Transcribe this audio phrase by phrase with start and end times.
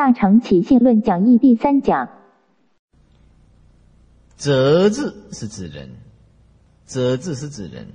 [0.00, 2.08] 大乘起信论讲义第三讲。
[4.34, 5.90] 则字是指人，
[6.86, 7.88] 则字是指人，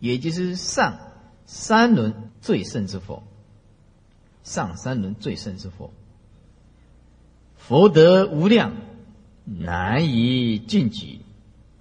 [0.00, 0.98] 也就是上
[1.46, 3.22] 三轮最胜之佛。
[4.42, 5.92] 上三轮最胜之佛，
[7.56, 8.72] 佛德无量，
[9.44, 11.20] 难以尽举。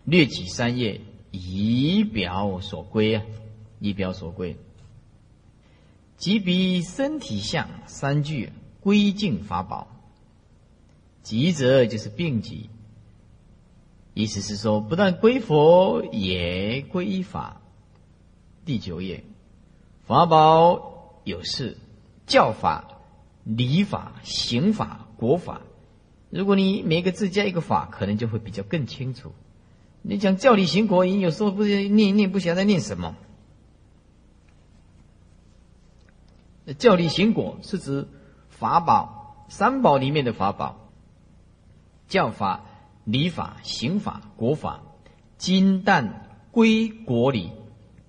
[0.03, 3.23] 略举三页，以表所归啊，
[3.79, 4.55] 以表所归。
[6.17, 8.51] 即彼身体相三句
[8.81, 9.87] 归敬法宝，
[11.23, 12.69] 吉则就是并举，
[14.13, 17.61] 意思是说，不但归佛，也归法。
[18.65, 19.23] 第九页，
[20.05, 21.77] 法宝有四。
[22.27, 22.99] 教法、
[23.43, 25.61] 礼法、刑法、国法，
[26.29, 29.31] 如果你每个字加一个法，可能就会比较更清楚。
[30.03, 33.15] 你讲教、理、行、国，你有时候不是念念不晓得在念什么。
[36.77, 38.07] 教、理、行、国是指
[38.59, 40.75] 法宝三宝里面的法宝，
[42.09, 42.65] 教法、
[43.05, 44.81] 礼法、刑法、国法，
[45.37, 46.11] 金旦
[46.51, 47.53] 归国礼，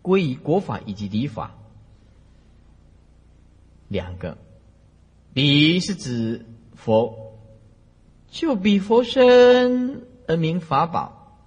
[0.03, 1.55] 归于国法以及礼法。
[3.87, 4.39] 两个，
[5.35, 6.45] 礼是指
[6.75, 7.37] 佛，
[8.29, 11.39] 就比佛身而名法宝，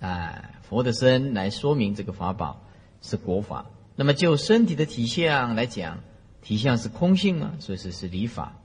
[0.00, 2.62] 哎，佛的身来说明这个法宝
[3.02, 3.66] 是国法。
[3.96, 5.98] 那么就身体的体相来讲，
[6.42, 8.56] 体相是空性嘛，所以说是理法。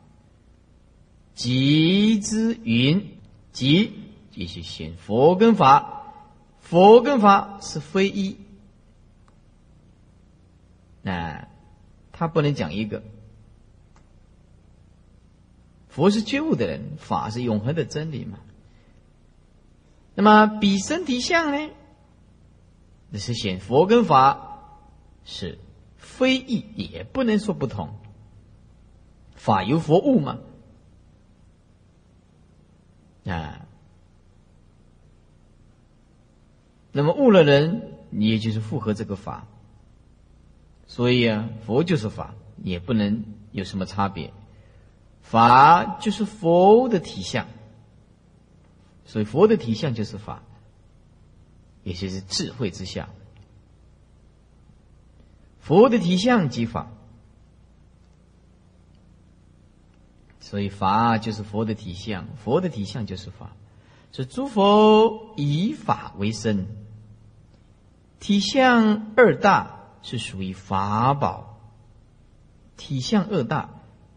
[1.34, 3.18] 即之云，
[3.54, 3.94] 即
[4.32, 6.14] 即是显佛跟法，
[6.60, 8.38] 佛跟法是非一，
[11.02, 11.48] 那。
[12.20, 13.04] 他不能讲一个，
[15.88, 18.40] 佛是觉悟的人，法是永恒的真理嘛。
[20.16, 21.70] 那么比身体相呢？
[23.12, 24.64] 那是显佛跟法
[25.26, 25.60] 是
[25.98, 27.98] 非异，也不能说不同。
[29.36, 30.40] 法由佛悟嘛，
[33.26, 33.68] 啊，
[36.92, 39.48] 那么悟了人，你也就是符合这个法。
[40.88, 44.34] 所以啊，佛就是法，也不能有什么差别。
[45.22, 47.48] 法就是佛的体相，
[49.06, 50.42] 所以佛的体相就是法，
[51.84, 53.10] 也就是智慧之相。
[55.68, 56.88] 佛的体相即法，
[60.40, 63.52] 所以法就是佛的体相，佛的体相就是法。
[64.14, 66.68] 所以诸佛以法为身，
[68.20, 69.76] 体相二大。
[70.04, 71.60] 是属于法宝，
[72.78, 73.72] 体相二大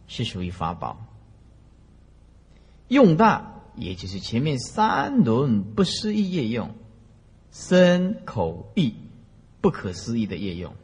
[0.07, 1.05] 是属于法宝，
[2.87, 6.77] 用大也就是前面三轮不思议业用，
[7.51, 8.95] 身口意
[9.61, 10.77] 不可思议的业用，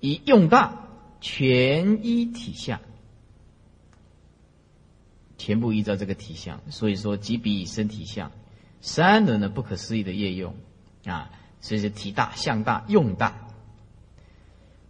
[0.00, 0.88] 以用大
[1.20, 2.80] 全一体相，
[5.38, 8.32] 全部依照这个体相，所以说即比身体相，
[8.80, 10.56] 三轮的不可思议的业用
[11.04, 13.48] 啊，所以是体大相大用大。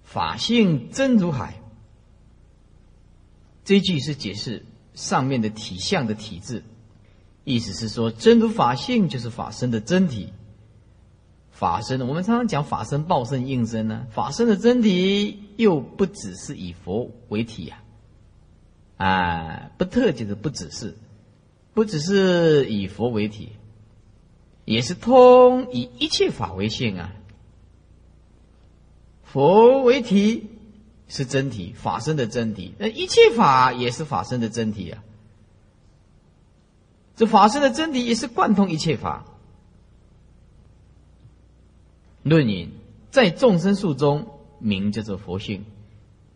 [0.02, 1.60] 法性真如海，
[3.64, 6.64] 这句是解释上面的体相的体质，
[7.44, 10.32] 意思是说真如法性就是法身的真体。
[11.60, 14.06] 法身，我们常常讲法身、报身、应身呢。
[14.12, 17.82] 法身的真体又不只是以佛为体呀，
[18.96, 20.96] 啊，不特就是不只是，
[21.74, 23.50] 不只是以佛为体，
[24.64, 27.12] 也是通以一切法为性啊。
[29.22, 30.48] 佛为体
[31.08, 32.72] 是真体，法身的真体。
[32.78, 35.04] 那一切法也是法身的真体啊。
[37.16, 39.26] 这法身的真体也是贯通一切法。
[42.30, 42.70] 论引
[43.10, 44.28] 在众生数中
[44.60, 45.64] 名叫做佛性，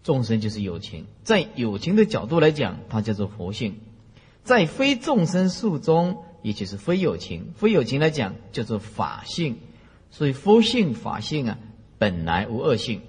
[0.03, 3.75] 众生就是有情，在有情的角度来讲，它叫做佛性；
[4.43, 9.59] 在非众生数中，也就是非有情，非有情来讲叫做法性。
[10.11, 11.59] 所以佛性、法性啊。
[11.97, 13.01] 本来无恶性，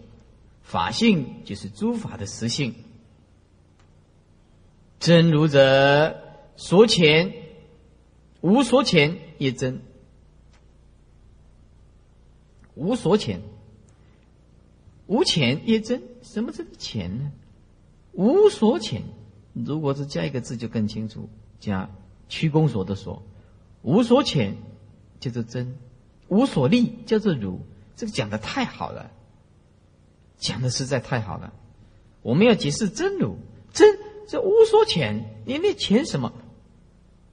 [0.61, 2.75] 法性就是诸法的实性。
[4.99, 6.21] 真如者
[6.55, 7.31] 所遣，
[8.41, 9.81] 无所遣也真。
[12.75, 13.39] 无所遣，
[15.07, 16.03] 无遣也真。
[16.21, 17.31] 什么是遣呢？
[18.13, 19.01] 无所遣，
[19.53, 21.29] 如果是加一个字就更清楚，
[21.59, 21.89] 加
[22.29, 23.23] 区公所的所。
[23.81, 24.53] 无所遣
[25.19, 25.75] 叫做真，
[26.27, 27.59] 无所立叫做如。
[27.95, 29.11] 这个讲的太好了，
[30.37, 31.53] 讲的实在太好了。
[32.21, 33.37] 我们要解释真如，
[33.71, 36.33] 真这无所遣，你那遣什么？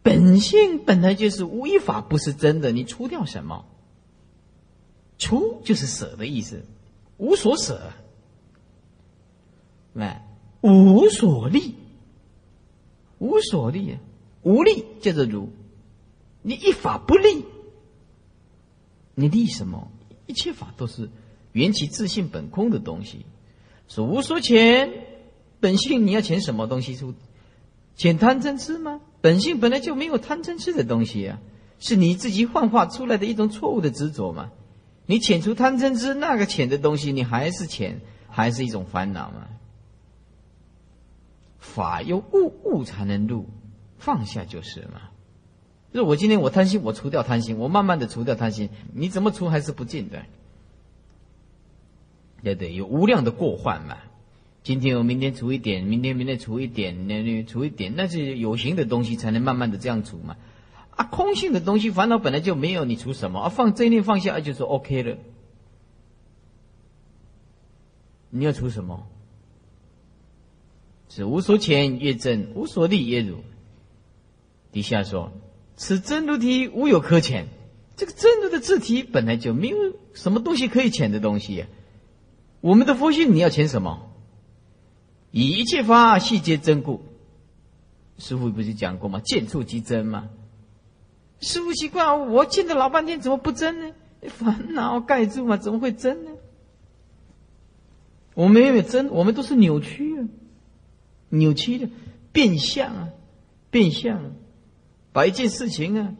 [0.04, 2.70] 本性本来就是无一法，不是真的。
[2.72, 3.64] 你除掉什么？
[5.22, 6.64] 出就是舍的意思，
[7.16, 7.92] 无所舍。
[9.92, 10.26] 来，
[10.62, 11.76] 无所立，
[13.20, 13.98] 无所立，
[14.42, 15.48] 无立叫做如。
[16.42, 17.44] 你一法不立，
[19.14, 19.92] 你立什么？
[20.26, 21.08] 一切法都是
[21.52, 23.24] 缘起自性本空的东西。
[23.86, 24.90] 说无所遣，
[25.60, 27.14] 本性你要钱什么东西出？
[27.96, 29.00] 遣贪嗔痴吗？
[29.20, 31.38] 本性本来就没有贪嗔痴的东西啊，
[31.78, 34.50] 是你自己幻化出来的一种错误的执着嘛。
[35.06, 37.96] 你遣除贪嗔痴，那个遣的东西，你还是遣，
[38.28, 39.48] 还是一种烦恼嘛。
[41.58, 43.46] 法有悟，悟才能入，
[43.98, 45.00] 放下就是嘛。
[45.92, 50.22] 就是我今天我贪心，我除掉贪心，我慢慢的除掉贪心，你怎么除还是不尽的。
[52.42, 53.98] 对对，有无量的过患嘛。
[54.62, 60.36] 今天我明天除一点，明天明天除一点，那那除一点，那是有形的东西才能慢慢的这样除嘛。
[60.92, 63.40] 啊，空性的东西烦恼本来就没有，你除什么？
[63.40, 65.18] 啊，放这一念放下就说 OK 了。
[68.30, 69.06] 你要除什么？
[71.08, 73.38] 是无所遣越真，无所立越如。
[74.70, 75.32] 底下说，
[75.76, 77.44] 此真如体无有可遣。
[77.96, 79.76] 这个真如的字体本来就没有
[80.14, 81.66] 什么东西可以遣的东西。
[82.62, 84.08] 我们的佛性你要遣什么？
[85.30, 87.02] 以一切法细皆真故，
[88.18, 89.20] 师傅不是讲过吗？
[89.20, 90.30] 见处即真吗？
[91.42, 93.94] 师傅奇怪，我见了老半天，怎么不真呢？
[94.28, 96.30] 烦恼盖住嘛，怎么会真呢？
[98.34, 100.28] 我们没有真，我们都是扭曲啊，
[101.28, 101.90] 扭曲的
[102.32, 103.08] 变相啊，
[103.70, 104.32] 变相，
[105.12, 106.14] 把一件事情啊，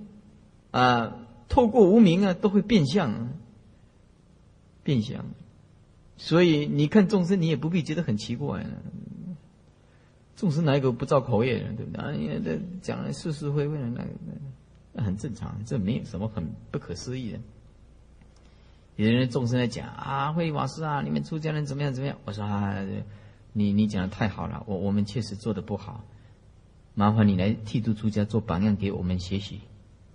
[0.72, 1.16] 啊，
[1.48, 3.28] 透过无名啊，都会变相啊，
[4.82, 5.24] 变相。
[6.16, 8.66] 所以你看众生，你也不必觉得很奇怪。
[10.34, 12.02] 众生哪一个不造口业的，对不对？
[12.02, 12.12] 啊，
[12.44, 14.08] 这讲的是是非非的，那个
[14.92, 17.38] 那很正常，这没有什么很不可思议的。
[18.96, 22.18] 有的人众生在讲啊，慧法师啊，你们出家人怎么样怎么样？
[22.26, 22.84] 我说啊，
[23.54, 26.04] 你你讲的太好了，我我们确实做的不好，
[26.94, 29.60] 麻烦你来剃度出家做榜样给我们学习。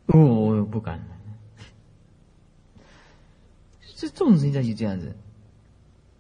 [0.05, 1.03] 哦，我不敢。
[3.95, 5.15] 这众生现在就这样子。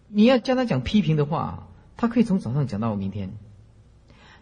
[0.07, 3.37] 你要叫他讲批评的话，他可以从早上讲到明天。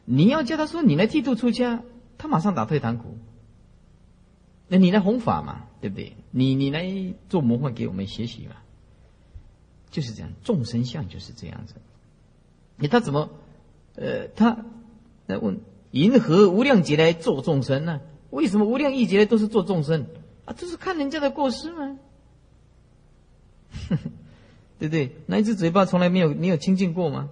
[0.06, 1.84] 你要叫他说你来剃度出家，
[2.18, 3.18] 他马上打退堂鼓。
[4.68, 6.16] 那你来弘法嘛，对不对？
[6.32, 8.56] 你你来做模范给我们学习嘛，
[9.92, 10.32] 就是这样。
[10.44, 11.76] 众生相就是这样子。
[12.78, 13.30] 你他怎么，
[13.96, 14.66] 呃，他
[15.28, 15.60] 来问：
[15.92, 18.02] 银河无量劫来做众生呢？
[18.32, 20.08] 为什么无量亿劫来都是做众生
[20.46, 20.54] 啊？
[20.58, 22.00] 这是看人家的过失吗？
[24.80, 25.16] 对不对？
[25.28, 27.30] 那一只嘴巴从来没有没有清净过吗？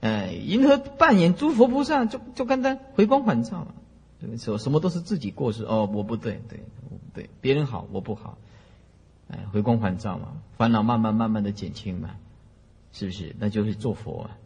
[0.00, 3.74] 哎，银河扮演诸佛菩萨，就就跟他回光返照嘛。
[4.20, 8.38] 对，说什么都是自己过失哦，我不对，对，我不对，别人好，我不好。
[9.28, 12.16] 哎，回光返照嘛，烦恼慢慢慢慢的减轻嘛，
[12.92, 13.34] 是不是？
[13.38, 14.38] 那就是做佛啊。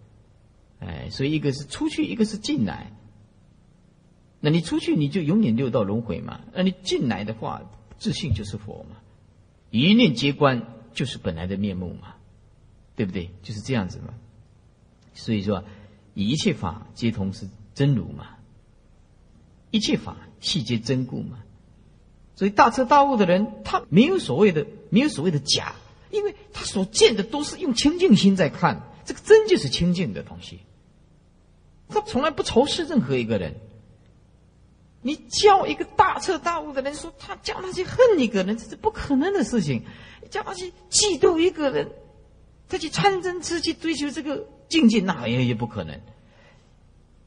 [0.80, 2.92] 哎，所以一个是出去，一个是进来。
[4.40, 6.40] 那你出去，你就永远六道轮回嘛。
[6.52, 7.62] 那你进来的话，
[7.98, 8.96] 自信就是佛嘛，
[9.70, 10.62] 一念皆观。
[10.94, 12.14] 就是本来的面目嘛，
[12.94, 13.28] 对不对？
[13.42, 14.14] 就是这样子嘛。
[15.12, 15.64] 所以说，
[16.14, 18.33] 一切法皆同是真如嘛，
[19.74, 21.38] 一切法细皆真故嘛。
[22.36, 25.74] 所以大彻大悟的人，他没有所谓的，没有所谓的假，
[26.10, 30.60] 因为他所见的都是用清净心在看，这个真就是清净的东西。
[31.88, 33.56] 他从来不仇视任何一个人。
[35.02, 39.82] 你叫一个大彻大悟的人说他叫他去恨一个人，这是不可能的事情。
[40.30, 41.90] 叫他去嫉妒一个人，
[42.68, 46.00] 他去贪嗔痴去追求这个境界，那也也不可能。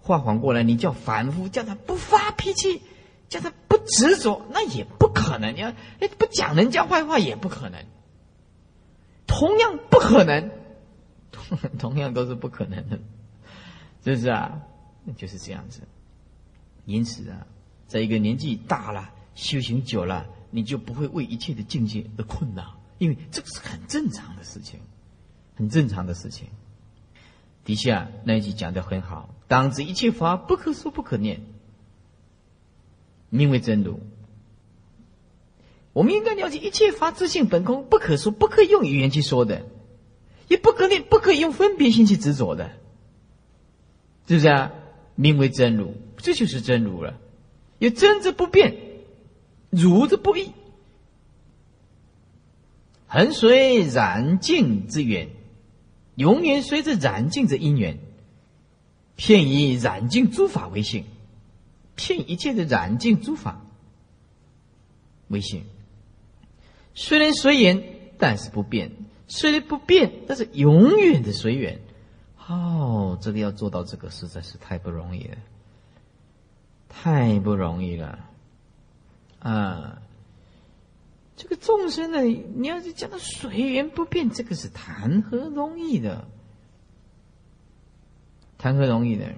[0.08, 2.82] 话反过来，你叫反复叫他不发脾气，
[3.30, 5.54] 叫他不执着，那也不可能。
[5.54, 7.86] 你要哎不讲人家坏话也不可能，
[9.28, 10.50] 同样不可能，
[11.78, 12.98] 同样都是不可能的，
[14.04, 14.62] 是不是啊？
[15.16, 15.82] 就是这样子。
[16.86, 17.46] 因此啊，
[17.88, 22.80] 在一个年纪大了、修行久了，你就不会为一切的境界而困扰。
[22.98, 24.80] 因为这个是很正常的事情，
[25.56, 26.48] 很正常的事情。
[27.68, 31.42] 底下那一句讲的很好：“当知一切法不可说不可念，
[33.30, 34.00] 名为真如。”
[35.92, 39.66] 我们应该了解一切法自性本空，不可说，不可以用语言去说的，
[40.48, 42.70] 也不可念，不可以用分别心去执着的，
[44.30, 44.72] 是不是啊？
[45.16, 47.20] 名为真如，这就是真如了。
[47.80, 48.78] 有真之不变，
[49.72, 50.54] 如之不异。
[53.08, 55.32] 恒随染净之缘，
[56.18, 57.98] 永远随着染净之因缘。
[59.16, 61.06] 骗以染净诸法为性，
[61.96, 63.66] 骗一切的染净诸法
[65.30, 65.64] 为性。
[66.94, 67.84] 虽然随缘，
[68.20, 68.90] 但是不变；
[69.28, 71.80] 虽然不变，但是永远的随缘。
[72.48, 75.38] 哦，这个要做到这个，实在是太不容易了。
[76.90, 78.20] 太不容易了
[79.40, 80.00] 啊！
[81.38, 86.28] 这个众生呢，你要是讲到随缘不变，这个是谈何容易的？
[88.58, 89.32] 谈何容易的？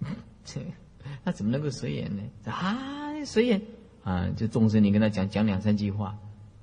[0.44, 0.60] 这
[1.24, 2.22] 他怎么能够随缘呢？
[2.50, 3.62] 啊，随缘
[4.02, 4.28] 啊！
[4.36, 6.18] 就众生，你跟他讲讲两三句话，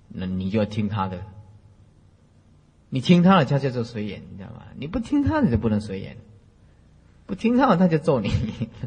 [0.10, 1.24] 那你就要听他的。
[2.90, 4.66] 你听他的，他叫做随缘，你知道吗？
[4.76, 6.18] 你不听他的，就不能随缘。
[7.26, 8.30] 不听他的，他就揍你。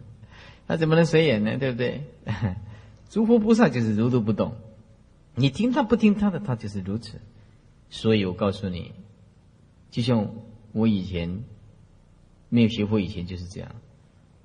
[0.69, 1.57] 他怎么能随缘呢？
[1.57, 2.05] 对不对？
[3.15, 4.57] 诸佛菩萨就是如如不动。
[5.37, 7.21] 你听他不听他的，他就是如此。
[7.89, 8.91] 所以我告诉你，
[9.93, 10.33] 就像
[10.73, 11.45] 我以前
[12.49, 13.71] 没有学佛以前就是这样。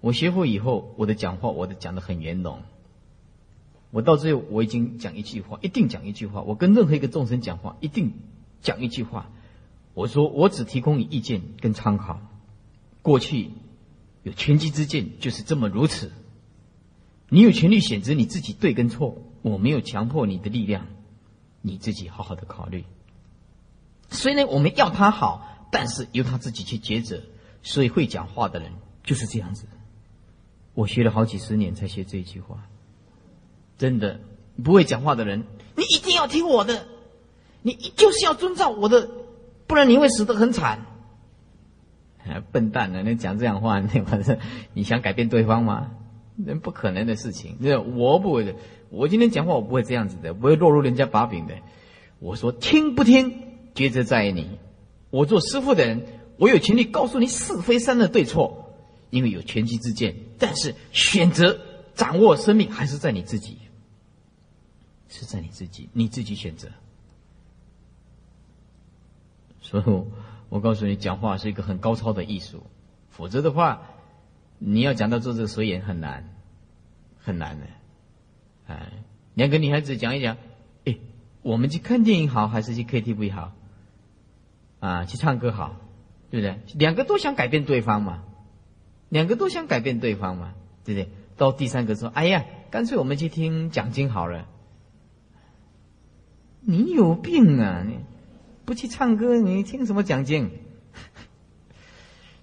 [0.01, 2.61] 我学佛以后，我的讲话我都讲的很圆融。
[3.89, 6.43] 我到最后我已经讲一句话，一定讲一句话。
[6.43, 8.13] 我跟任何一个众生讲话，一定
[8.61, 9.31] 讲一句话。
[9.95, 12.21] 我说，我只提供你意见跟参考。
[13.01, 13.49] 过去
[14.21, 16.11] 有权机之见，就是这么如此。
[17.29, 20.87] 你有权利选择你自己对跟错，我没有强迫你的力量，
[21.61, 22.83] 你自己好好的考虑。
[24.09, 27.21] 虽然我们要他好，但是由他自己去抉择。
[27.61, 28.71] 所以会讲话的人
[29.03, 29.67] 就是这样子。
[30.73, 32.65] 我学了好几十年才学这一句话，
[33.77, 34.21] 真的
[34.63, 35.43] 不会讲话的人，
[35.75, 36.87] 你一定要听我的，
[37.61, 39.11] 你就是要遵照我的。
[39.67, 40.85] 不然你会死得很惨。
[42.53, 43.03] 笨蛋呢？
[43.03, 44.39] 你讲这样话，你反正
[44.73, 45.91] 你想改变对方吗？
[46.45, 47.57] 人不可能的事情。
[47.59, 48.55] 那我不会的。
[48.89, 51.55] 我今天讲话，我不会这样子的，不会落入人家把柄的。
[52.19, 53.43] 我说听不听，
[53.75, 54.57] 抉择在于你。
[55.11, 56.05] 我做师傅的人，
[56.37, 58.73] 我有权利告诉你是非善恶对错，
[59.09, 60.15] 因为有权机之见。
[60.37, 61.59] 但是选择
[61.93, 63.57] 掌握生命，还是在你自己，
[65.07, 66.69] 是在你自己，你自己选择。
[69.61, 69.83] 所以，
[70.49, 72.63] 我告诉你，讲话是一个很高超的艺术，
[73.09, 73.83] 否则的话，
[74.59, 76.23] 你要讲到做这个随缘很难，
[77.17, 77.65] 很难的。
[78.67, 78.91] 哎，
[79.33, 80.37] 两个女孩子讲一讲，
[80.85, 80.97] 哎，
[81.41, 83.53] 我们去看电影好还是去 KTV 好？
[84.79, 85.77] 啊，去唱歌好，
[86.29, 86.59] 对不对？
[86.75, 88.23] 两个都想改变对方嘛，
[89.09, 90.53] 两个都想改变对方嘛，
[90.85, 91.09] 对不对？
[91.37, 94.47] 到第三个说，哎呀，干脆我们去听讲经好了。
[96.61, 97.99] 你有病啊你！
[98.65, 100.51] 不去唱歌，你听什么讲经？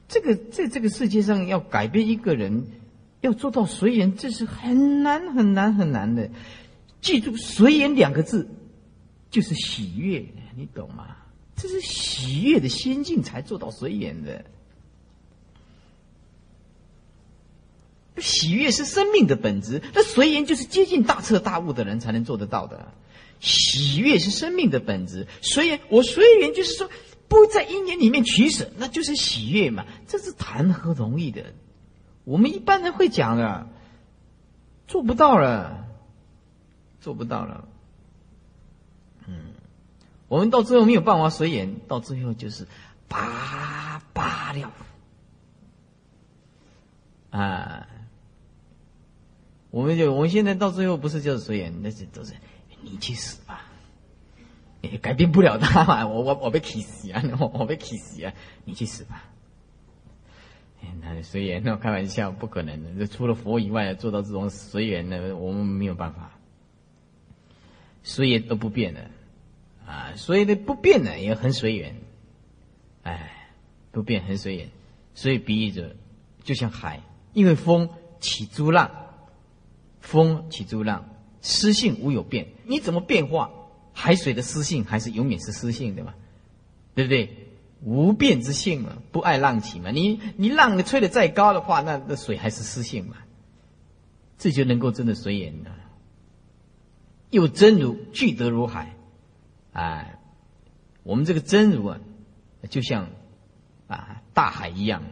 [0.08, 2.66] 这个在这个世界上要改变一个人，
[3.20, 6.30] 要做到随缘，这是很难很难很难的。
[7.00, 8.48] 记住“随缘”两个字，
[9.30, 10.24] 就是喜悦，
[10.56, 11.16] 你懂吗？
[11.56, 14.44] 这是喜悦的仙境才做到随缘的。
[18.18, 22.92] 喜悦是生命的本质，那随缘就是接近大彻大悟的人才能做得到的。
[23.40, 26.88] 喜悦是生命的本质，随缘我随缘就是说
[27.28, 29.84] 不在因缘里面取舍，那就是喜悦嘛。
[30.06, 31.52] 这是谈何容易的？
[32.24, 33.68] 我们一般人会讲的，
[34.86, 35.86] 做不到了，
[37.00, 37.68] 做不到了。
[39.26, 39.52] 嗯，
[40.28, 42.66] 我们到最后没有办法随缘，到最后就是
[43.08, 44.72] 拔拔了
[47.30, 47.88] 啊。
[49.70, 52.32] 我们就我们现在到最后不是就是随缘，那是都是。
[52.82, 53.65] 你去死吧！
[54.90, 57.22] 你改变不了他嘛，我我我被气死啊！
[57.38, 58.32] 我我被气死啊！
[58.64, 59.24] 你去死吧！
[61.00, 62.90] 那随缘，那开玩笑，不可能的。
[62.98, 66.32] 这除了佛以外，做到这种随缘的，我们没有办法。
[68.02, 69.10] 随缘都不变的
[69.86, 71.96] 啊，所以呢不变的也很随缘。
[73.02, 73.50] 哎，
[73.90, 74.68] 不变很随缘，
[75.14, 75.96] 所以比喻着
[76.44, 77.00] 就像海，
[77.32, 77.90] 因为风
[78.20, 78.90] 起诸浪，
[80.00, 81.08] 风起诸浪。
[81.42, 83.52] 湿性无有变，你怎么变化？
[83.98, 86.12] 海水的湿性还是永远是湿性的嘛？
[86.94, 87.30] 对不对？
[87.82, 89.90] 无变之性嘛，不爱浪起嘛。
[89.90, 93.16] 你你浪你吹的再高的话，那那水还是湿性嘛。
[94.36, 95.74] 这就能够真的随缘了。
[97.30, 98.94] 又真如聚德如海，
[99.72, 100.18] 哎，
[101.02, 101.98] 我们这个真如啊，
[102.68, 103.08] 就像
[103.88, 105.02] 啊大海一样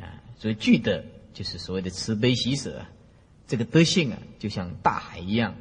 [0.00, 2.86] 啊，所以聚德就是所谓的慈悲喜舍。
[3.46, 5.52] 这个德性啊，就像大海一样，《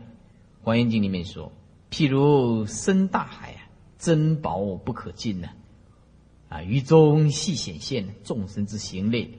[0.63, 1.51] 华严经》里面说
[1.93, 3.69] ：“譬如深大海啊，
[3.99, 5.49] 珍宝不可尽呢。
[6.49, 9.37] 啊，于中细显现众生之行类，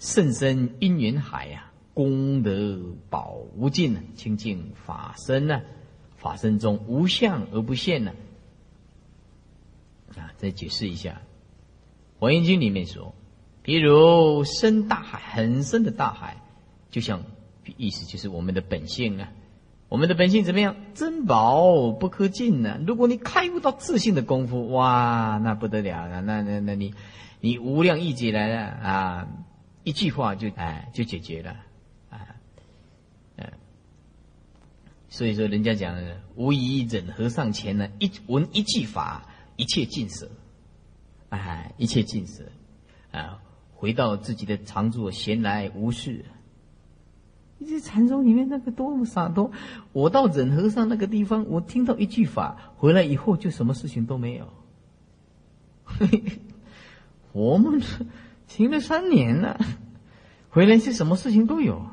[0.00, 5.62] 甚深因缘海呀，功德宝无尽呢，清净法身呢，
[6.16, 8.12] 法身中无相而不现呢。”
[10.18, 11.22] 啊，再解释一下，
[12.20, 13.14] 《华严经》里面说
[13.64, 16.42] ：“譬如深大海，很深的大海，
[16.90, 17.22] 就像。”
[17.78, 19.32] 意思就是我们的本性啊，
[19.94, 20.74] 我们的本性怎么样？
[20.94, 22.80] 珍宝不可尽呢。
[22.84, 26.20] 如果你开悟到自信的功夫，哇，那不得了了。
[26.20, 26.92] 那那那你，
[27.38, 29.28] 你无量亿劫来了啊，
[29.84, 31.50] 一句话就哎就解决了，
[32.10, 32.26] 啊，
[33.36, 33.52] 嗯，
[35.10, 40.28] 所以说人家讲的无以忍和尚前呢，一闻一句法，一切尽舍，
[41.28, 42.42] 哎，一切尽舍，
[43.12, 43.38] 啊，
[43.72, 46.24] 回到自己的常住，闲来无事。
[47.60, 49.50] 这禅宗里面那个多么洒脱！
[49.92, 54.48] 我到忍和尚那个地方，我听到一句法，回来以后就什么事情都没有。
[57.32, 57.80] 我们
[58.48, 59.58] 停了三年了，
[60.50, 61.86] 回来是什么事情都有，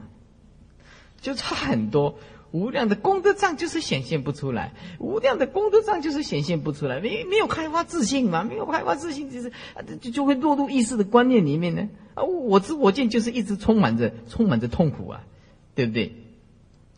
[1.21, 2.15] 就差很多。
[2.51, 8.43] 无量的功德藏就是显现不出来，无量的功德藏就是显现不出来，没没有开发自信嘛？
[8.43, 9.53] 没有开发自信，就是
[10.01, 11.87] 就就会落入意识的观念里面呢。
[12.13, 15.23] 啊，我知我见就是一直充满着充满着痛苦啊。
[15.75, 16.13] 对不对？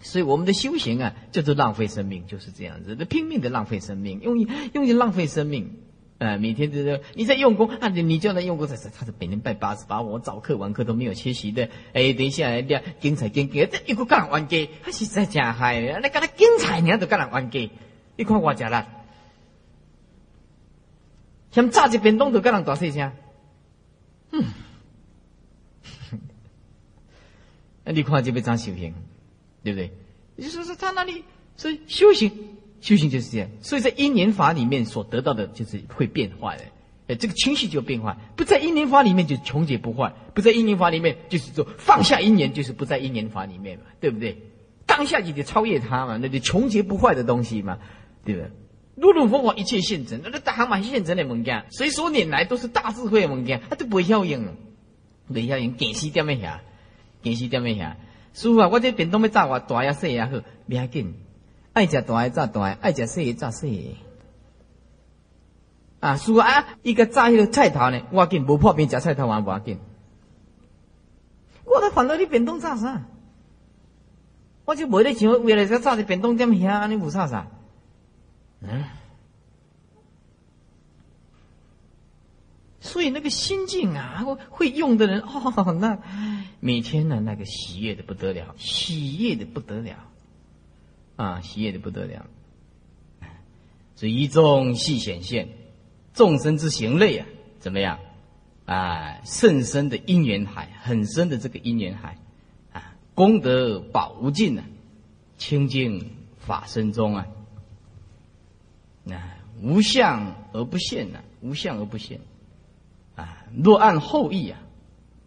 [0.02, 4.38] 所以我们的修行啊，叫做浪费生命，就是这样子，拼命的浪费生命，用
[4.74, 5.78] 用于浪费生命，
[6.18, 11.70] 啊，每天都在你在用功啊，你你叫他用功，他他是每天拜八十八，我早课晚课都没有缺席的。
[11.94, 12.50] 哎，等一下，
[13.00, 17.72] 精彩精彩，这一个干玩家，他是在假嗨，那干他精彩，你都干人玩家，
[18.18, 18.88] 你看我讲啦，
[21.52, 23.14] 像炸一便当都干人大细声，
[24.32, 24.44] 嗯。
[27.84, 28.94] 那你看这边张修行，
[29.64, 29.92] 对不对？
[30.36, 31.24] 也就是说，他那里
[31.58, 32.32] 所以修行，
[32.82, 33.50] 修行就是这样。
[33.62, 36.64] 所以在因缘法里面所得到的，就是会变化的。
[37.08, 38.18] 哎，这个情绪就变化。
[38.36, 44.38] 不在因缘法里面就穷劫不坏，不在因缘法里面就是说放下因缘，就是不在因缘法里面嘛，对不对？
[44.86, 47.80] 当下就得超越它嘛，那就穷劫不坏的东西嘛，
[48.24, 48.50] 对不对？
[48.96, 54.56] 如如佛法一切现成，那那大行现成的物件，随所拈来都是大智慧的物件，它都不会效应，
[55.28, 56.62] 不会效应，见死点么下。
[57.24, 57.98] 电视点么下？
[58.36, 60.32] 师傅啊，我这便当要炸我大也细也好，
[60.68, 61.16] 不要紧。
[61.72, 63.98] 爱食大的炸大，爱食细的炸细。
[66.00, 69.80] 啊，师傅啊，一个炸迄个菜头呢，我紧无破病食菜头还无要紧。
[71.66, 73.04] 我都烦恼你便当炸啥？
[74.66, 77.48] 我就没得想为了这炸的便当点遐，你有啥啥？
[78.62, 78.84] 嗯。
[82.86, 85.98] 所以那个心境啊，会用的人哦，那
[86.60, 89.96] 每天呢，那个喜悦的不得了，喜悦的不得了，
[91.16, 92.26] 啊，喜悦的不得了。
[93.96, 95.48] 所以一众细显现，
[96.14, 97.26] 众生之行类啊，
[97.60, 98.00] 怎么样？
[98.66, 102.18] 啊，甚深的因缘海，很深的这个因缘海，
[102.74, 104.66] 啊，功德宝无尽啊，
[105.38, 107.28] 清净法身中啊，
[109.06, 109.22] 那
[109.62, 112.20] 无相而不现呐，无相而不现。
[113.16, 114.60] 啊，若按后义啊，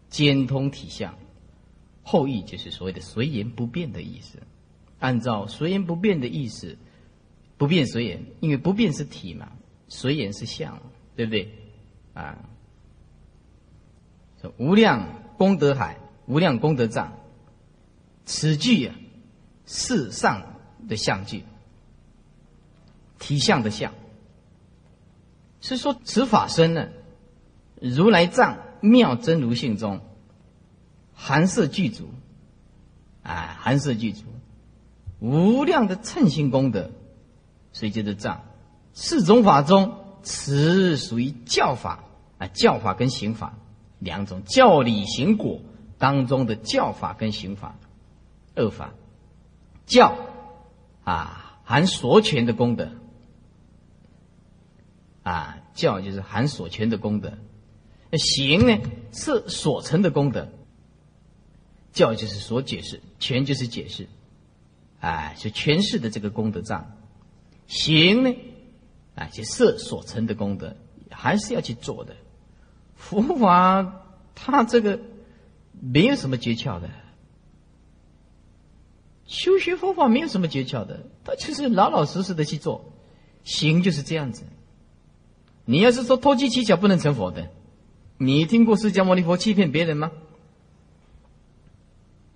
[0.09, 1.15] 兼通体相，
[2.03, 4.39] 后义就是所谓的随缘不变的意思。
[4.99, 6.77] 按照随缘不变的意思，
[7.57, 9.51] 不变随缘，因为不变是体嘛，
[9.87, 10.81] 随缘是相，
[11.15, 11.51] 对不对？
[12.13, 12.37] 啊，
[14.57, 17.13] 无量功德海，无量功德藏，
[18.25, 18.95] 此句啊，
[19.65, 20.55] 世上
[20.89, 21.43] 的相句，
[23.19, 23.93] 体相的相，
[25.61, 26.89] 是说此法身呢。
[27.81, 30.01] 如来藏妙真如性中，
[31.13, 32.09] 含摄具足，
[33.23, 34.23] 啊，含摄具足，
[35.19, 36.91] 无量的称心功德，
[37.71, 38.43] 所以叫做藏。
[38.93, 42.03] 四种法中，此属于教法
[42.39, 43.53] 啊，教法跟行法
[43.99, 45.59] 两种，教理行果
[45.99, 47.75] 当中的教法跟行法
[48.55, 48.93] 二法。
[49.85, 50.17] 教
[51.03, 52.89] 啊，含所权的功德，
[55.23, 57.37] 啊，教就是含所权的功德。
[58.13, 58.77] 行呢
[59.11, 60.47] 是所成的功德，
[61.91, 64.07] 教就是所解释，权就是解释，
[64.99, 66.95] 哎，是诠释的这个功德藏。
[67.67, 68.33] 行呢，
[69.15, 70.77] 哎，就色所成的功德，
[71.09, 72.15] 还是要去做的。
[72.95, 74.99] 佛法它这个
[75.81, 76.89] 没有什么诀窍的，
[79.25, 82.93] 修学佛法没有什么诀窍的，它就是老老实实的去做。
[83.43, 84.43] 行就是这样子。
[85.65, 87.49] 你要是说偷机取巧，不能成佛的。
[88.17, 90.11] 你听过释迦牟尼佛欺骗别人吗？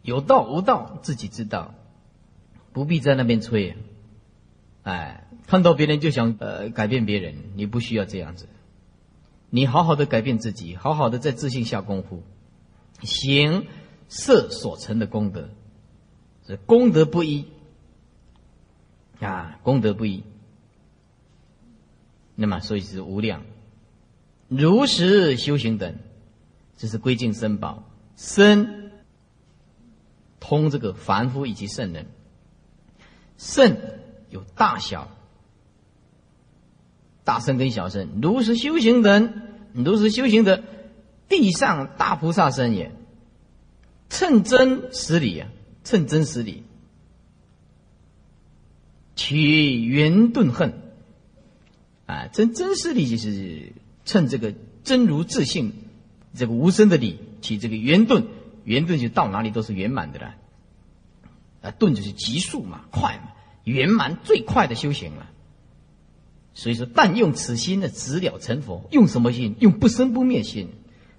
[0.04, 1.74] 有道无道自己知道，
[2.74, 3.78] 不必在那边吹。
[4.84, 8.48] 哎，看到别人就想呃改变别人，你不需要这样子。
[9.50, 12.24] 你好好的改变自己，好好的在自信下功夫，
[13.02, 13.68] 行
[14.08, 15.50] 色所成的功德，
[16.48, 17.46] 是功德不一
[19.20, 20.24] 啊，功德不一。
[22.36, 23.44] 那么所以是无量。
[24.52, 25.96] 如实修行等，
[26.78, 28.92] 这是归敬僧宝，僧
[30.42, 32.06] 通这个凡夫以及圣人。
[33.38, 33.78] 圣
[34.30, 35.10] 有大小，
[37.24, 39.42] 大圣跟小圣，如实修行等，
[39.74, 40.62] 如实修行的
[41.30, 42.92] 地上大菩萨身也。
[44.10, 45.48] 称真实理啊，
[45.86, 46.66] 称真实理，
[49.16, 50.74] 取圆顿恨
[52.06, 53.72] 啊，真真实理就是
[54.06, 55.74] 趁这个真如自性
[56.34, 58.26] 这个无声的理，起这个圆顿，
[58.64, 60.36] 圆顿就到哪里都是圆满的了。
[61.62, 63.32] 啊，顿就是急速嘛，快嘛，
[63.64, 65.30] 圆满最快的修行了。
[66.54, 68.88] 所以说，但用此心呢，直了成佛。
[68.92, 69.56] 用什么心？
[69.60, 70.70] 用不生不灭心。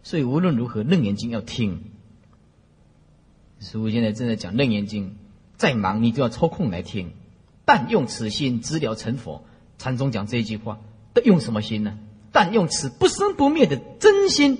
[0.02, 1.84] 所以无论如何，《楞严经》要听。
[3.60, 5.10] 师父现在正在讲《楞严经》，
[5.56, 7.12] 再忙你都要抽空来听。
[7.64, 9.44] 但用此心，直了成佛。
[9.78, 10.80] 禅宗讲这一句话，
[11.24, 11.98] 用什么心呢？
[12.32, 14.58] 但用此不生不灭的真心，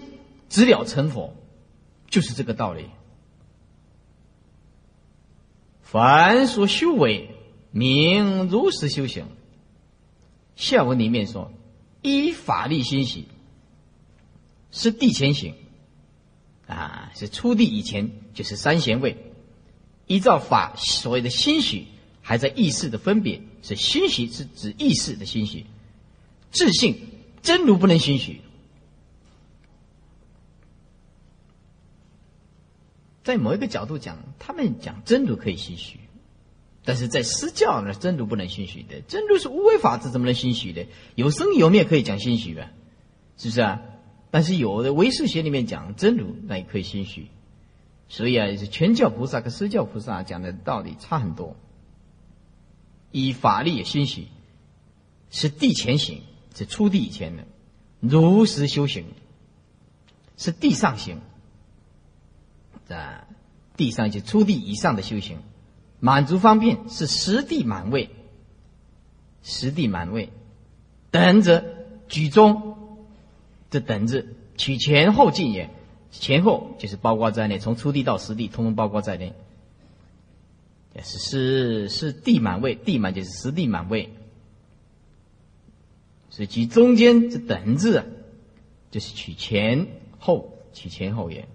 [0.48, 1.34] 直了成佛，
[2.08, 2.86] 就是这个道理。
[5.82, 7.30] 凡所修为，
[7.70, 9.26] 名如实修行。
[10.54, 11.50] 下文里面说，
[12.02, 13.26] 依法力心喜，
[14.70, 15.54] 是地前行，
[16.66, 19.16] 啊，是出地以前就是三贤位，
[20.06, 21.88] 依照法所谓的欣喜，
[22.20, 25.66] 还在意识的分别，是欣喜是指意识的欣喜，
[26.50, 27.00] 自信
[27.42, 28.40] 真如不能欣喜。
[33.24, 36.00] 在某一个角度讲，他们讲真如可以心许，
[36.84, 39.00] 但是在私教呢，真如不能心许的。
[39.02, 40.86] 真如是无为法，这怎么能心许的？
[41.14, 42.70] 有生有灭可以讲心许吧？
[43.36, 43.82] 是不是啊？
[44.30, 47.28] 但是有的唯识学里面讲真如，那也可以心许。
[48.08, 51.56] 所以啊，是全教菩萨跟私教菩萨讲的道理差很多。
[53.12, 54.26] 以法力也心许，
[55.30, 56.22] 是地前行，
[56.54, 57.44] 是出地以前的；
[58.00, 59.04] 如实修行，
[60.36, 61.20] 是地上行。
[62.84, 63.26] 在
[63.76, 65.38] 地上就出地以上的修行，
[66.00, 68.10] 满足方便是实地满位，
[69.42, 70.30] 实地满位，
[71.10, 71.64] 等着
[72.08, 72.76] 举中，
[73.70, 75.70] 这等着取前后进也，
[76.10, 79.32] 前后就是包括在内，从出地到实地，通通包括在内。
[81.02, 84.12] 是是是地满位，地满就是实地满位，
[86.32, 88.06] 所以举中间这等字啊，
[88.90, 89.86] 就是取前
[90.18, 91.46] 后，取前后也。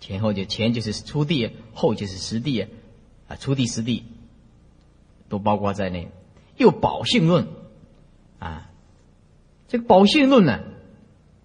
[0.00, 2.66] 前后就前就是初地，后就是实地，
[3.28, 4.02] 啊，初地实地
[5.28, 6.10] 都包括在内。
[6.56, 7.46] 又宝性论，
[8.40, 8.68] 啊，
[9.68, 10.58] 这个宝性论呢，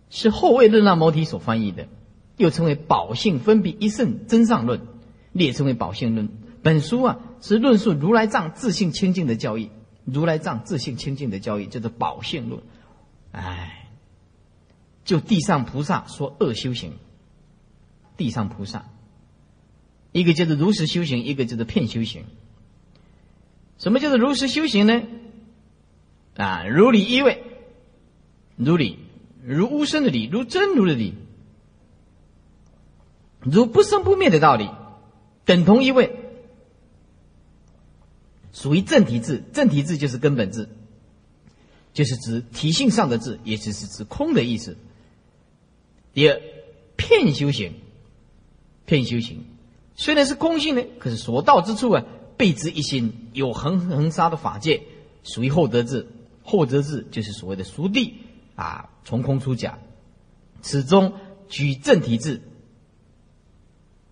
[0.10, 1.88] 是后位论那摩提所翻译的，
[2.36, 4.82] 又称为宝性分别一圣真上论，
[5.34, 6.30] 列称为宝性论。
[6.64, 9.70] 本书啊是论述如来藏自性清净的教义，
[10.06, 12.62] 如来藏自性清净的教义叫做宝性论。
[13.32, 13.90] 哎，
[15.04, 16.94] 就地上菩萨说恶修行。
[18.18, 18.86] 地上菩萨，
[20.14, 22.24] 一个叫做如实修行，一个叫做骗修行。
[23.78, 25.02] 什么叫做如实修行呢？
[26.38, 27.44] 啊，如理一位，
[28.56, 29.00] 如理，
[29.44, 31.14] 如无生的理，如真如的理，
[33.42, 34.70] 如不生不灭的道理，
[35.44, 36.25] 等同一位，
[38.56, 39.44] 属于正体字。
[39.54, 40.70] 正体字就是根本字，
[41.94, 44.78] 就是指体性上的字，也就是指空的意思。
[46.14, 46.42] 第二，
[46.96, 47.74] 骗修行。
[48.88, 49.46] 骗修行，
[49.96, 52.06] 虽然是空性呢，可是所到之处啊，
[52.38, 54.84] 备之一心，有恒恒沙的法界，
[55.24, 56.08] 属于后得智。
[56.44, 58.14] 后得智就是所谓的熟地
[58.54, 59.80] 啊，从空出假，
[60.62, 61.14] 此中
[61.50, 62.44] 举正体字，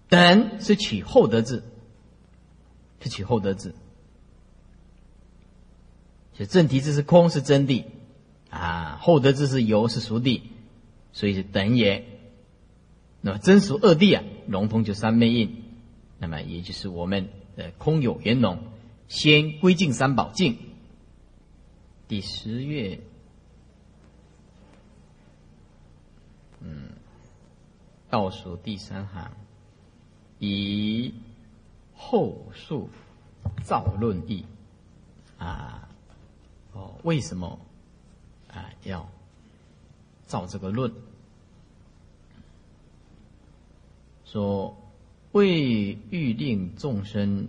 [0.10, 1.62] 等是取后得智，
[3.00, 3.76] 是取后得智。
[6.34, 7.86] 就正题字是空是真谛。
[8.50, 10.44] 啊，后得智是有是熟地，
[11.12, 12.06] 所以是等也。
[13.20, 15.64] 那么真属二谛啊，融通就三昧印，
[16.20, 18.60] 那么也就是我们的空有圆融，
[19.08, 20.58] 先归净三宝净。
[22.08, 23.00] 第十月，
[26.60, 26.90] 嗯，
[28.12, 29.32] 倒数第三行，
[30.38, 31.12] 以
[31.96, 32.90] 后述
[33.64, 34.46] 造论义。
[35.40, 35.83] 啊，
[36.74, 37.60] 哦，为什么
[38.52, 39.10] 啊要
[40.26, 40.92] 造这个论？
[44.26, 44.76] 说
[45.34, 47.48] 为欲令众生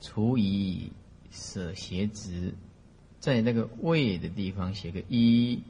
[0.00, 0.92] 除以
[1.30, 2.54] 舍邪执，
[3.18, 5.62] 在那个为的地方写个一，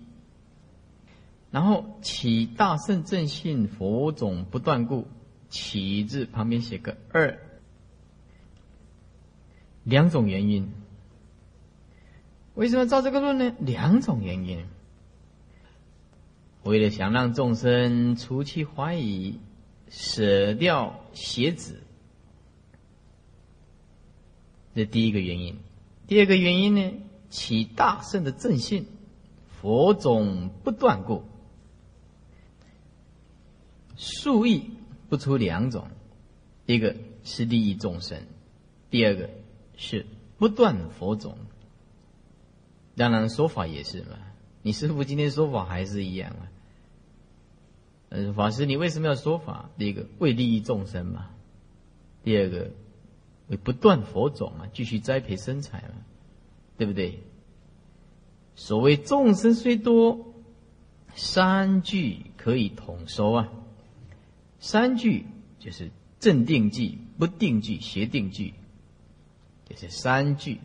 [1.50, 5.08] 然后起大圣正信佛种不断故，
[5.48, 7.36] 起字旁边写个二，
[9.82, 10.70] 两种原因。
[12.54, 13.54] 为什么造这个论呢？
[13.60, 14.64] 两种原因，
[16.62, 19.38] 为了想让众生除去怀疑。
[19.92, 21.82] 舍掉鞋子，
[24.72, 25.58] 这第一个原因。
[26.06, 26.92] 第二个原因呢，
[27.28, 28.86] 起大圣的正信，
[29.48, 31.24] 佛种不断故。
[33.96, 34.70] 数亿
[35.08, 35.88] 不出两种，
[36.66, 38.22] 一个是利益众生，
[38.90, 39.28] 第二个
[39.76, 40.06] 是
[40.38, 41.36] 不断佛种。
[42.96, 44.18] 当然说法也是嘛，
[44.62, 46.50] 你师傅今天说法还是一样啊。
[48.10, 49.70] 嗯，法师，你为什么要说法？
[49.78, 51.30] 第一个为利益众生嘛，
[52.24, 52.72] 第二个
[53.48, 55.94] 为不断佛种嘛，继续栽培生财嘛，
[56.76, 57.20] 对不对？
[58.56, 60.34] 所谓众生虽多，
[61.14, 63.48] 三句可以统收啊。
[64.58, 65.24] 三句
[65.58, 68.54] 就是正定句、不定句、邪定句，
[69.68, 70.58] 就是三句。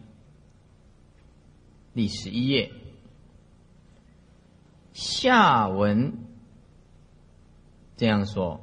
[1.96, 2.74] 第十一页
[4.94, 6.14] 下文
[7.96, 8.60] 这样说：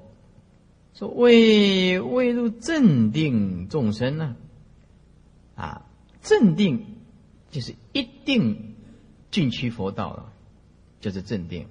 [0.93, 4.37] 说未未入正定众生呢？
[5.55, 5.87] 啊，
[6.21, 6.99] 正定
[7.51, 8.75] 就是一定
[9.31, 10.33] 进趋佛道了，
[11.01, 11.69] 就是正定。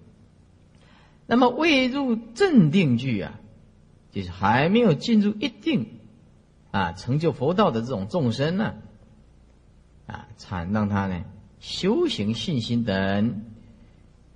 [1.27, 3.39] 那么未入正定句啊？
[4.11, 5.99] 就是还没有进入一定
[6.71, 8.73] 啊成就佛道的这种众生呢，
[10.07, 11.23] 啊，禅让他呢
[11.61, 13.43] 修行信心等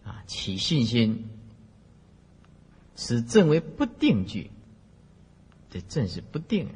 [0.06, 1.26] 啊起信心，
[2.96, 4.52] 使正为不定句，
[5.70, 6.70] 这正是不定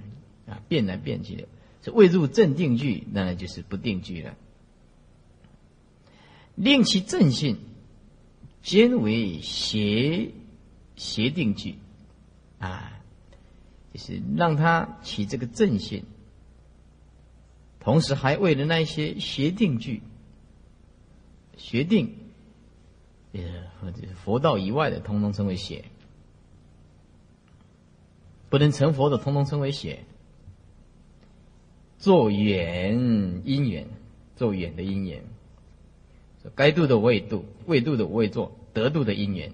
[0.47, 1.47] 啊变来变去的，
[1.83, 4.35] 是未入正定句，那就是不定句了。
[6.55, 7.55] 令其正信，
[8.61, 10.31] 兼为邪
[10.97, 11.75] 邪定句。
[12.57, 12.99] 啊，
[13.93, 16.03] 就是让他起这个正信，
[17.79, 20.01] 同时还为了那些邪定句、
[21.59, 22.15] 邪定，
[23.33, 23.41] 呃，
[23.79, 25.83] 或者佛道以外的，通通称为邪；
[28.49, 30.03] 不能成佛的，通通称为邪。
[31.99, 33.85] 做远因缘，
[34.35, 35.23] 做远的因缘，
[36.55, 39.51] 该度的我也度，未度的我也做，得度的因缘。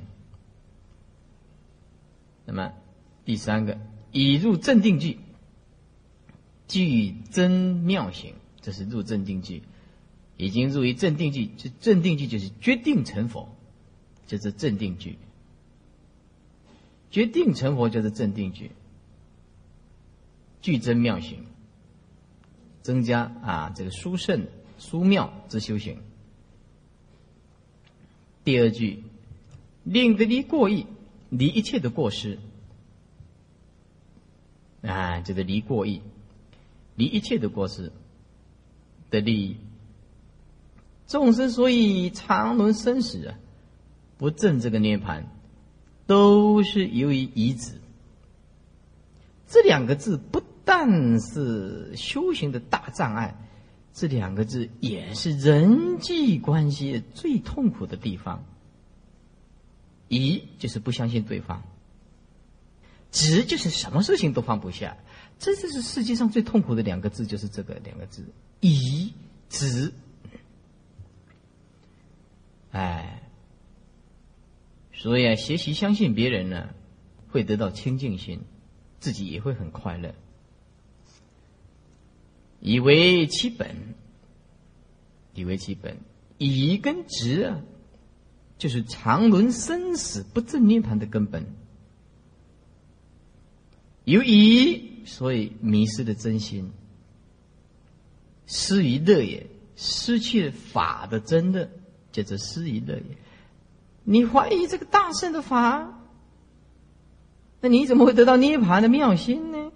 [2.46, 2.72] 那么。
[3.26, 3.80] 第三个，
[4.12, 5.18] 已入正定句，
[6.68, 9.64] 具真妙行，这是入正定句，
[10.38, 13.50] 已经入于正定句，就正定句就是决定成佛，
[14.28, 15.18] 就是正定句。
[17.12, 18.72] 决定成佛就是正定句，
[20.62, 21.46] 具真妙行，
[22.82, 26.00] 增加啊这个殊胜殊妙之修行。
[28.44, 29.04] 第二句，
[29.84, 30.86] 令得离过意，
[31.30, 32.38] 离一切的过失。
[34.82, 36.02] 啊，就是离过意，
[36.96, 37.92] 离一切的过失
[39.10, 39.56] 的利益。
[41.08, 43.38] 众生所以常轮生死啊，
[44.18, 45.28] 不正这个涅盘，
[46.08, 47.76] 都是由于遗子。
[49.48, 53.36] 这两个字不但是修行的大障碍，
[53.94, 58.44] 这两个字也是人际关系最痛苦的地方。
[60.08, 61.64] 疑就是不相信对方。
[63.12, 64.98] 执就是什么事情都放不下，
[65.38, 68.26] 这就是世界上最痛苦的两个字，就是这个两个字：
[68.60, 69.14] 疑
[69.50, 69.94] 执。
[72.76, 73.22] 哎，
[74.92, 76.76] 所以啊，学习相信别人呢，
[77.30, 78.42] 会得到清净心，
[79.00, 80.14] 自己也会很快乐。
[82.60, 83.96] 以为其本，
[85.34, 85.96] 以为其本，
[86.38, 87.62] 以跟执啊，
[88.58, 91.46] 就是常轮生死不正涅盘的根本。
[94.04, 96.74] 由于所以迷失了真心，
[98.48, 101.70] 失于乐也，失去了法的真乐，
[102.16, 103.18] 叫做失于乐也。
[104.04, 106.00] 你怀疑这个大圣的法，
[107.60, 109.72] 那你怎么会得到涅槃的妙心呢？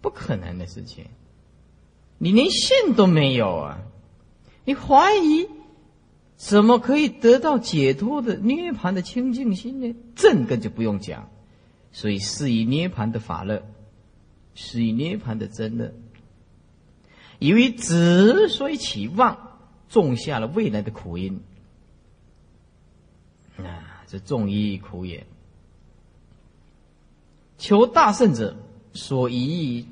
[0.00, 1.06] 不可能的事情。
[2.18, 3.78] 你连信都没有啊！
[4.64, 5.48] 你怀疑，
[6.36, 9.94] 怎么可以得到解脱的涅槃的清净心呢？
[10.16, 11.28] 这个就不用讲。
[11.92, 13.62] 所以，是以涅盘的法乐，
[14.54, 15.94] 是以涅盘的真乐。
[17.38, 21.40] 由于之所以起妄，种下了未来的苦因。
[23.64, 25.26] 啊，这众一苦也。
[27.58, 28.56] 求大圣者，
[28.92, 29.86] 所疑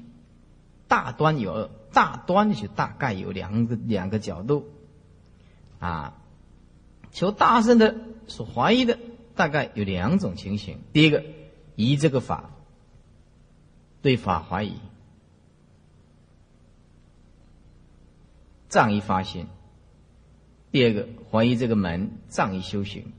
[0.88, 4.68] 大端有二，大端就大概有两个两个角度。
[5.78, 6.14] 啊，
[7.12, 7.96] 求大圣的
[8.28, 8.98] 所怀疑的，
[9.34, 10.80] 大概有两种情形。
[10.92, 11.24] 第一个。
[11.78, 12.52] 疑这个法，
[14.00, 14.76] 对法怀疑，
[18.70, 19.44] 仗义发心；
[20.72, 23.12] 第二个怀疑这个门，仗义修行。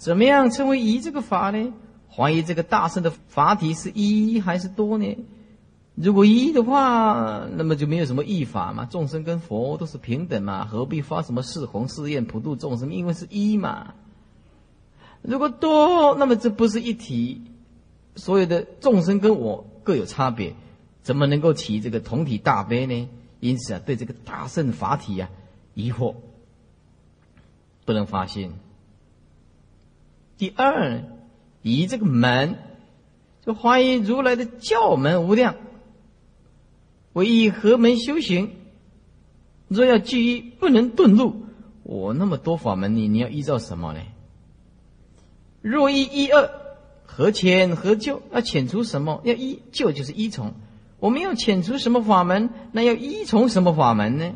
[0.00, 1.74] 怎么样称为一这个法呢？
[2.10, 5.18] 怀疑这个大圣的法体是一还是多呢？
[5.94, 12.94] 如果一的话，那么就没有什么异法嘛，众生跟佛都是平等嘛，何必发什么四弘誓愿普度众生？
[12.94, 13.92] 因为是一嘛。
[15.20, 17.42] 如果多，那么这不是一体，
[18.16, 20.54] 所有的众生跟我各有差别，
[21.02, 23.06] 怎么能够起这个同体大悲呢？
[23.40, 25.28] 因此啊，对这个大圣法体啊
[25.74, 26.14] 疑惑，
[27.84, 28.54] 不能发心。
[30.40, 31.04] 第二，
[31.60, 32.56] 以这个门，
[33.44, 35.54] 就怀疑如来的教门无量，
[37.12, 38.52] 唯以何门修行？
[39.68, 41.44] 若要具一，不能顿入。
[41.82, 44.00] 我那么多法门，你你要依照什么呢？
[45.60, 46.50] 若依一二，
[47.04, 48.22] 何浅何旧？
[48.32, 49.20] 要遣除什么？
[49.24, 50.54] 要依旧就是依从。
[51.00, 52.48] 我们要遣除什么法门？
[52.72, 54.32] 那要依从什么法门呢？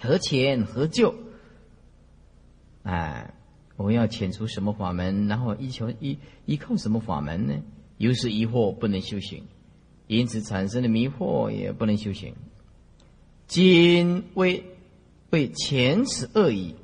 [0.00, 1.14] 何浅何旧？
[2.82, 3.32] 哎，
[3.76, 5.26] 我们要遣除什么法门？
[5.26, 7.54] 然后依求依依靠什么法门呢？
[7.98, 9.44] 有时疑惑不能修行，
[10.06, 12.34] 因此产生的迷惑也不能修行。
[13.46, 14.64] 今为
[15.30, 16.74] 为前此恶已，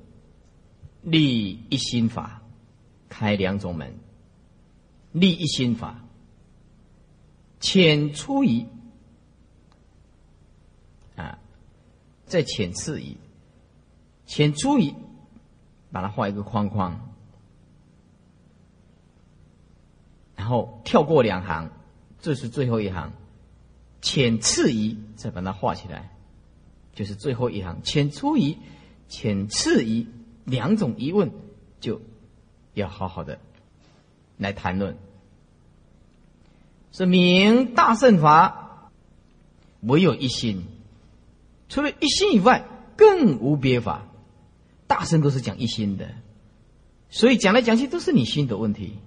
[1.03, 2.43] 立一心法，
[3.09, 3.95] 开两种门。
[5.13, 6.05] 立一心法，
[7.59, 8.65] 浅出疑
[11.17, 11.39] 啊，
[12.27, 13.17] 再浅次矣，
[14.27, 14.95] 浅出矣，
[15.93, 17.01] 把它画一个框框，
[20.37, 21.71] 然后跳过两行，
[22.21, 23.13] 这是最后一行，
[24.01, 26.11] 浅次疑，再把它画起来。
[26.93, 28.59] 就是最后一行，浅出疑、
[29.09, 30.07] 浅次疑
[30.45, 31.31] 两种疑问，
[31.81, 32.01] 就
[32.75, 33.39] 要好好的
[34.37, 34.97] 来谈论。
[36.93, 38.91] 是明大圣法，
[39.81, 40.67] 唯有一心，
[41.69, 42.65] 除了一心以外，
[42.97, 44.07] 更无别法。
[44.91, 46.17] 大声都是讲一心的，
[47.11, 48.99] 所以讲来讲去都是你心的问题，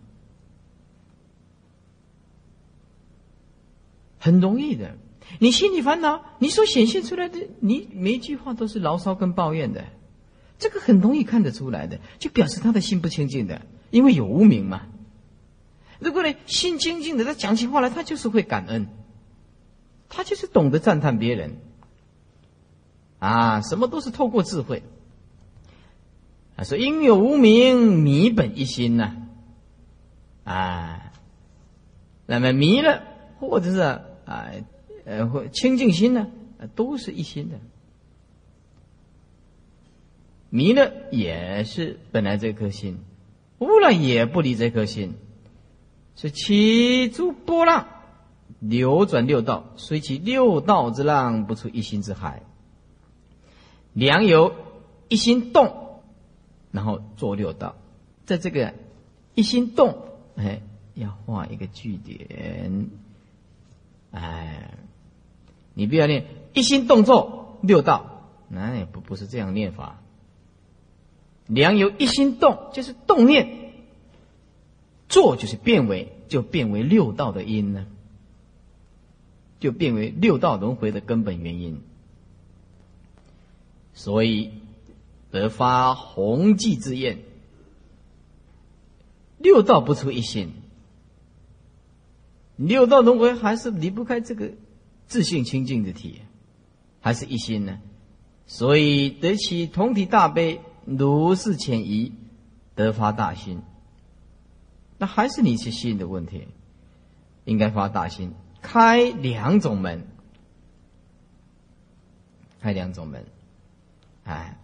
[4.17, 4.95] 很容易的。
[5.39, 9.83] 你心里烦恼，你所显现出来的，你每一句话都是牢骚跟抱怨的，
[10.57, 14.83] 这个很容易看得出来的，就表示他的心不清净的，因为有无名嘛。
[15.99, 18.87] 如果呢心清净的，他讲起话来，他就是会感恩，
[20.07, 21.57] 他就是懂得赞叹别人，
[23.19, 24.81] 啊，什么都是透过智慧。
[26.63, 29.15] 说因有无名，迷本一心呐，
[30.43, 31.11] 啊，
[32.25, 33.03] 那么迷了，
[33.39, 34.51] 或者是啊。
[35.05, 36.27] 呃，或清净心呢，
[36.75, 37.59] 都是一心的。
[40.49, 42.99] 迷了也是本来这颗心，
[43.59, 45.15] 悟了也不离这颗心，
[46.15, 47.85] 是起诸波浪，
[48.59, 52.43] 流转六道，虽其六道之浪不出一心之海。
[53.91, 54.55] 良由
[55.09, 55.82] 一心动，
[56.73, 57.75] 然后做六道，
[58.25, 58.73] 在这个
[59.35, 59.97] 一心动，
[60.35, 60.61] 哎，
[60.95, 62.89] 要画一个句点，
[64.11, 64.77] 哎。
[65.75, 69.99] 你不要念一心动作六道，那也不不是这样念法。
[71.47, 73.71] 良由一心动，就是动念，
[75.09, 77.87] 做就是变为，就变为六道的因呢，
[79.59, 81.81] 就变为六道轮回的根本原因。
[83.95, 84.51] 所以
[85.33, 87.17] 得发弘济之愿，
[89.39, 90.53] 六道不出一心，
[92.55, 94.51] 六道轮回还是离不开这个。
[95.07, 96.21] 自信清净的体，
[97.01, 97.79] 还是一心呢？
[98.45, 102.13] 所以得起同体大悲，如是潜移，
[102.75, 103.61] 得发大心。
[104.99, 106.47] 那还是你去心的问题，
[107.43, 110.07] 应该发大心，开两种门，
[112.61, 113.25] 开两种门，
[114.23, 114.57] 哎，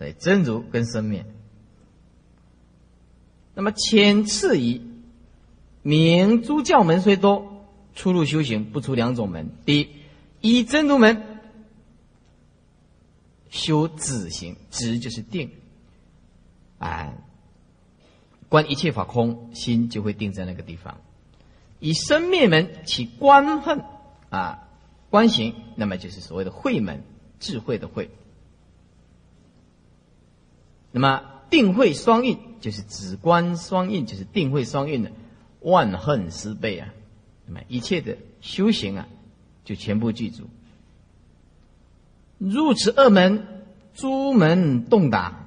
[0.00, 1.24] 对，真如跟生灭。
[3.54, 4.80] 那么浅次一，
[5.82, 7.46] 明诸教门虽多。
[7.92, 9.88] 出入修行不出两种门，第一，
[10.40, 11.40] 以真如门
[13.50, 15.50] 修止行，止就是定，
[16.78, 17.18] 哎，
[18.48, 20.98] 观一切法空，心就会定在那个地方。
[21.80, 23.84] 以生灭门起观恨
[24.30, 24.68] 啊，
[25.10, 27.02] 观行，那么就是所谓的慧门，
[27.40, 28.08] 智慧的慧。
[30.92, 35.12] 那么定慧双运，就是止观双运，就是定慧双运的
[35.60, 36.92] 万恨十倍啊。
[37.46, 39.08] 那么一切的修行啊，
[39.64, 40.44] 就全部具足。
[42.38, 43.64] 入此二门，
[43.94, 45.46] 诸门洞达，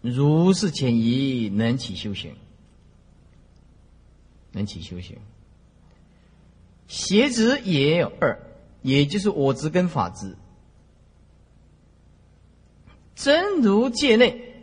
[0.00, 2.36] 如是潜移，能起修行，
[4.52, 5.18] 能起修行。
[6.86, 8.40] 邪执也有二，
[8.80, 10.36] 也就是我执跟法执。
[13.18, 14.54] 真如界内，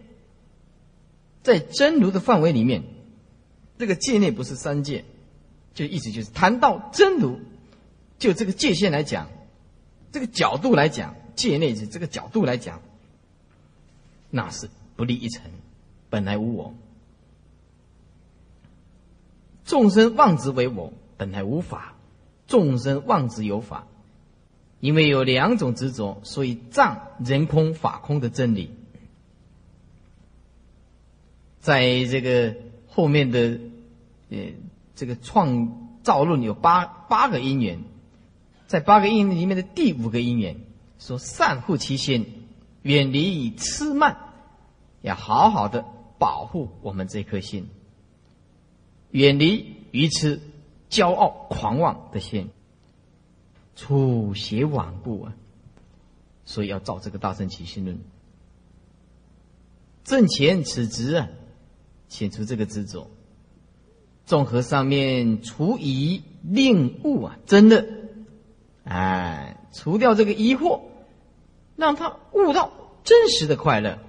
[1.44, 2.84] 在真如的范围里面，
[3.78, 5.04] 这个界内不是三界。
[5.74, 7.38] 就意思就是谈到真如，
[8.18, 9.28] 就这个界限来讲，
[10.14, 12.82] 这个角度来讲，界内是这个角度来讲，
[14.30, 15.52] 那是不立一尘，
[16.10, 16.74] 本来无我。
[19.66, 21.96] 众生妄执为我，本来无法；
[22.48, 23.86] 众生妄执有法，
[24.86, 28.70] 因为有两种执着，所以障人空法空的真理。
[31.60, 32.56] 在这个
[32.88, 33.60] 后面的
[34.30, 34.38] 呃
[34.94, 37.80] 这个创造论有八八个因缘，
[38.68, 40.58] 在八个因里面的第五个因缘
[41.00, 42.46] 说善护其心，
[42.84, 44.18] 远离以痴慢，
[45.02, 45.84] 要好好的
[46.20, 47.70] 保护我们这颗心。
[49.10, 50.40] 远离愚痴、
[50.92, 52.52] 骄傲、狂妄的心，
[53.76, 55.36] 处邪罔顾啊！
[56.46, 58.00] 所以要照这个大圣起心论，
[60.04, 61.28] 正前此执啊，
[62.08, 63.10] 显出这个执着。
[64.26, 67.86] 综合上面除疑令悟啊，真的，
[68.84, 70.82] 哎，除掉这个疑惑，
[71.76, 72.72] 让他悟到
[73.04, 74.00] 真实的快乐，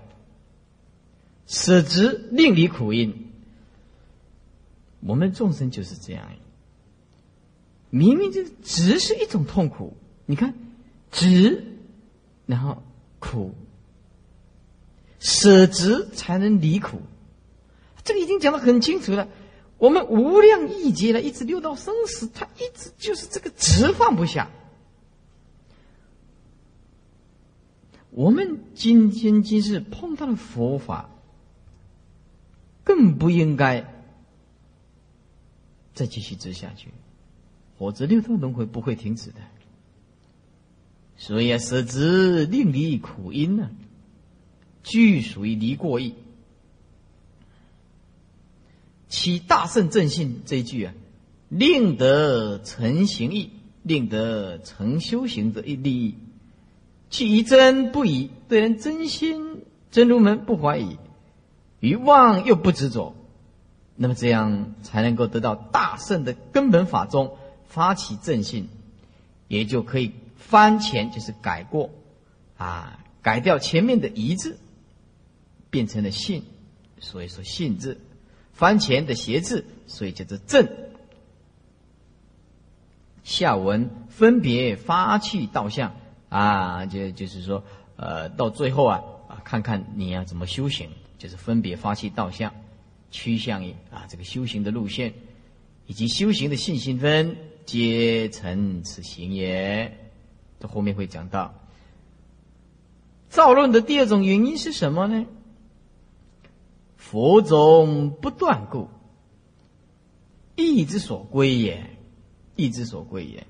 [1.47, 3.33] 舍执令离苦因。
[5.01, 6.31] 我们众生就是这样，
[7.97, 9.97] 明明就只是一种痛苦。
[10.27, 10.55] 你看，
[11.11, 11.65] 执，
[12.45, 12.83] 然后
[13.19, 13.55] 苦，
[15.19, 17.01] 舍执才能离苦。
[18.05, 19.29] 这个已经讲的很清楚了。
[19.79, 24.51] 我们无量亿劫了，一直六道生死，他一直就是这个执放不下。
[28.11, 31.11] 我们今天今世碰到了佛法，
[32.85, 33.93] 更不应该。
[35.95, 36.91] 再继续执下去，
[37.79, 39.37] 否则六道轮回不会停止的。
[41.17, 43.71] 所以啊，舍执令离苦因呢，
[44.83, 46.15] 俱属于离过意。
[49.09, 50.95] 其大圣正信这一句啊，
[51.49, 53.51] 令得成行意，
[53.83, 56.17] 令得成修行者一利益。
[57.09, 60.99] 其疑真不疑，对人真心真如门不怀疑，
[61.81, 63.15] 于妄又不执着。
[63.95, 67.39] 那么这样才能够得到大圣的根本法中
[67.69, 68.69] 发起正信，
[69.49, 71.91] 也就可以翻前，就是改过，
[72.57, 74.59] 啊，改掉前面的疑字，
[75.71, 76.45] 变成了信，
[77.01, 78.01] 所以说信字，
[78.53, 80.69] 翻前的邪字，所以叫做正。
[83.25, 85.95] 下文分别发起道相，
[86.29, 87.65] 啊，就就是说，
[87.97, 92.55] 呃，到最后啊，啊，看看你要怎么修行，就是分别发起道相。
[93.09, 95.15] 趋向于啊，这个修行的路线，
[95.87, 97.37] 以及修行的信心分，
[97.67, 100.11] 皆成此行也。
[100.59, 101.55] 这后面会讲到。
[103.29, 105.27] 造论的第二种原因是什么呢？
[106.97, 108.89] 佛中不断故，
[110.55, 111.91] 义之所归也，
[112.55, 113.47] 义之所归也，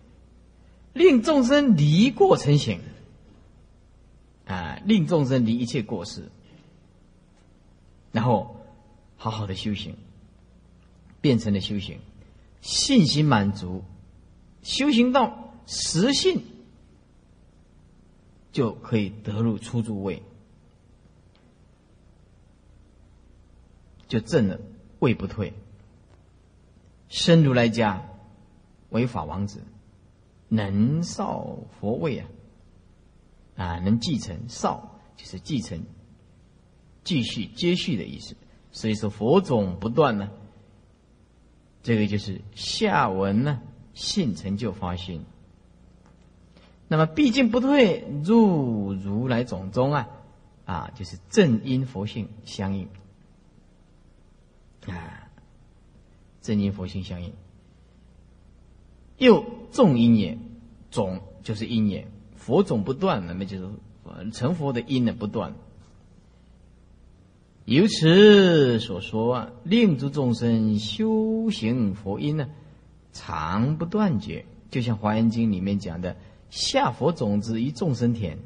[0.92, 2.80] 令众生离过成行，
[4.46, 6.28] 啊，令众生离一切过失，
[8.10, 8.54] 然后。
[9.18, 9.96] 好好的修行，
[11.22, 11.98] 变成了修行，
[12.60, 13.82] 信心满足，
[14.66, 16.42] 修行到实信，
[18.50, 20.24] 就可以得入初住位，
[24.08, 24.58] 就证了
[24.98, 25.52] 位不退。
[27.08, 28.08] 生如来家，
[28.88, 29.62] 为法王子，
[30.48, 32.28] 能少佛位啊，
[33.54, 35.80] 啊，能继承少就是继承，
[37.04, 38.34] 继续接续的意思。
[38.72, 40.28] 所以说佛种不断呢，
[41.84, 43.62] 这个就是下文呢
[43.96, 45.24] 信成就发心。
[46.86, 50.08] 那么毕竟不退入如来种中啊，
[50.66, 52.88] 啊就是正因佛性相应
[54.86, 55.28] 啊，
[56.42, 57.32] 正因佛性相应，
[59.18, 60.38] 又众因也，
[60.92, 63.68] 种就是因也，佛种不断，那么就是
[64.30, 65.54] 成佛的因呢不断。
[67.64, 72.48] 由此所说啊，令诸众生修行佛因呢，
[73.16, 74.44] 常不断绝。
[74.70, 76.16] 就像《华严经》里面讲的，
[76.50, 78.36] 下佛种子于众生田，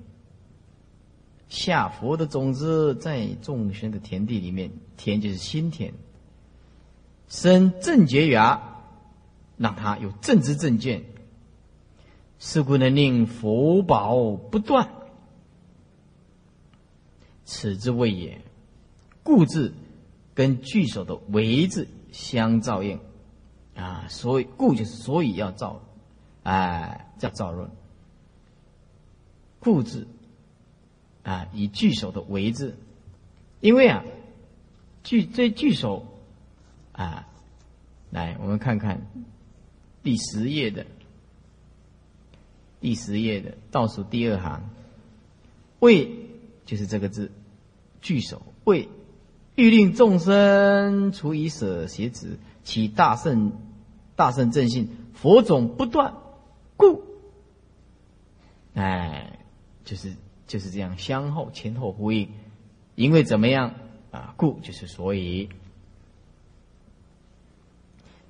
[1.48, 5.92] 下佛的种子在众生的田地里面，田就是心田，
[7.26, 8.82] 生正觉芽，
[9.56, 11.04] 让他有正知正见，
[12.38, 14.88] 是故能令佛宝不断，
[17.44, 18.40] 此之谓也。
[19.22, 19.74] 故字
[20.34, 23.00] 跟句首的为字相照应，
[23.80, 25.80] 啊，所以故就是所以要造，
[26.42, 27.70] 哎，叫造论。
[29.58, 30.06] 故字
[31.22, 32.76] 啊，以句首的为字，
[33.60, 34.04] 因为啊，
[35.02, 36.06] 句这句首
[36.92, 37.26] 啊，
[38.10, 39.00] 来我们看看
[40.02, 40.84] 第十页的
[42.80, 44.68] 第十页的倒数第二行，
[45.78, 46.26] 为
[46.66, 47.30] 就是这个字
[48.02, 48.88] 句首为。
[49.56, 53.52] 欲令众生除以舍邪子，其大圣
[54.20, 56.14] 大圣正信，佛种不断，
[56.76, 57.02] 故，
[58.74, 59.38] 哎，
[59.82, 60.12] 就是
[60.46, 62.28] 就是这样相后前后呼应，
[62.96, 63.76] 因为怎么样
[64.10, 64.34] 啊？
[64.36, 65.48] 故就是所以。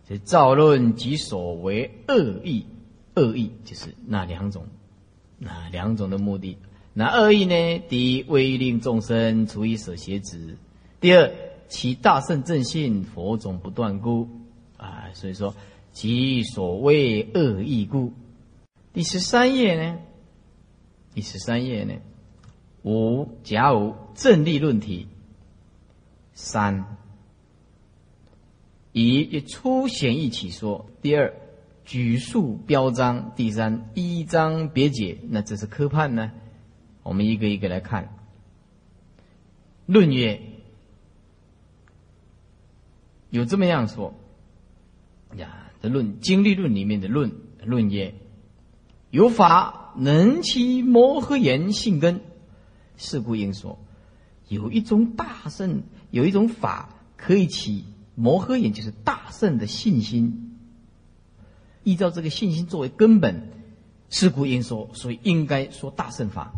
[0.06, 2.66] 这造论及所为恶意，
[3.16, 4.68] 恶意就是那两种，
[5.38, 6.56] 那两种的目的。
[6.94, 7.82] 那恶意呢？
[7.88, 10.38] 第一，为令众生除以舍邪子；
[11.00, 11.32] 第二，
[11.68, 14.28] 其大圣正信，佛种不断故。
[14.76, 15.54] 啊，所以说，
[15.92, 18.12] 即所谓恶意故。
[18.92, 19.98] 第十三页呢？
[21.14, 21.94] 第十三页呢？
[22.82, 25.08] 五甲五正立论题
[26.32, 26.96] 三。
[28.92, 31.34] 以一出显义起说，第二
[31.84, 35.18] 举数标章，第三依章别解。
[35.28, 36.32] 那这是科判呢？
[37.02, 38.12] 我们一个一个来看。
[39.86, 40.40] 论曰：
[43.30, 44.14] 有这么样说
[45.36, 45.69] 呀？
[45.80, 47.32] 的论经历论里面的论
[47.64, 48.14] 论曰：
[49.10, 52.20] 有法能起摩诃言性根，
[52.96, 53.78] 是故应说
[54.48, 57.84] 有一种大圣，有一种法可以起。
[58.16, 60.58] 摩诃眼就是大圣的信心，
[61.84, 63.48] 依照这个信心作为根本，
[64.10, 66.52] 是故应说，所以应该说大圣法。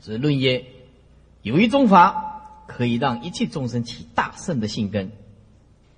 [0.00, 0.64] 是论曰：
[1.42, 2.29] 有一种法
[2.70, 5.10] 可以让一切众生起大圣的性根，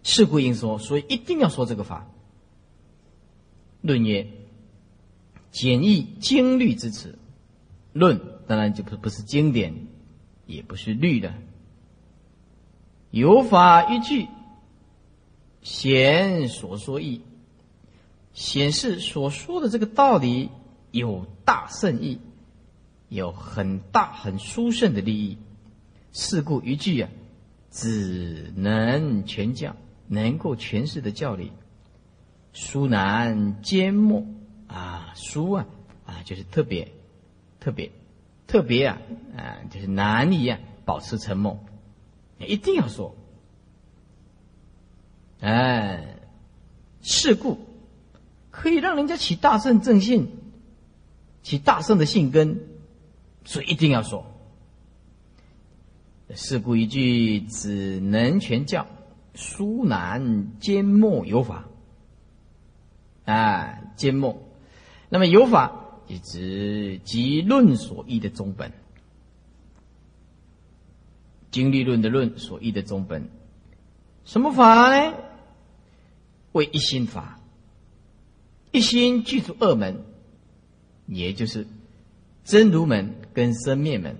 [0.02, 2.08] 是故应说，所以一定要说这个法。
[3.82, 4.26] 论曰：
[5.50, 7.18] 简易经律之词，
[7.92, 9.92] 论当然就不不是经典。
[10.44, 11.32] 也不是律的，
[13.10, 14.26] 有法一句，
[15.62, 17.22] 显所说义，
[18.34, 20.50] 显示所说的这个道理
[20.90, 22.18] 有大圣意，
[23.08, 25.38] 有很大很殊胜的利益。
[26.12, 27.10] 是故一句啊，
[27.70, 29.74] 只能全教，
[30.06, 31.52] 能够诠释的教理，
[32.52, 34.24] 殊难缄默
[34.66, 35.66] 啊，殊啊
[36.06, 36.92] 啊，就是特别
[37.58, 37.90] 特别。
[38.44, 38.98] 特别啊，
[39.34, 41.58] 啊，就是难以啊保持沉默，
[42.38, 43.16] 一定要说。
[45.40, 46.16] 哎，
[47.00, 47.58] 是故
[48.50, 50.28] 可以让人家起大圣正信，
[51.42, 52.60] 起大圣的性根，
[53.46, 54.31] 所以一定要说。
[56.34, 58.86] 是故一句只能全教，
[59.34, 61.68] 殊难缄默有法。
[63.24, 64.42] 啊，缄默，
[65.08, 65.78] 那么有法。
[66.08, 68.72] 也指即论所译的宗本，
[71.50, 73.30] 经历论的论所译的宗本，
[74.24, 75.14] 什么法呢？
[76.50, 77.40] 为一心法，
[78.72, 80.04] 一心具足二门，
[81.06, 81.66] 也就是
[82.44, 84.16] 真如门跟生灭门，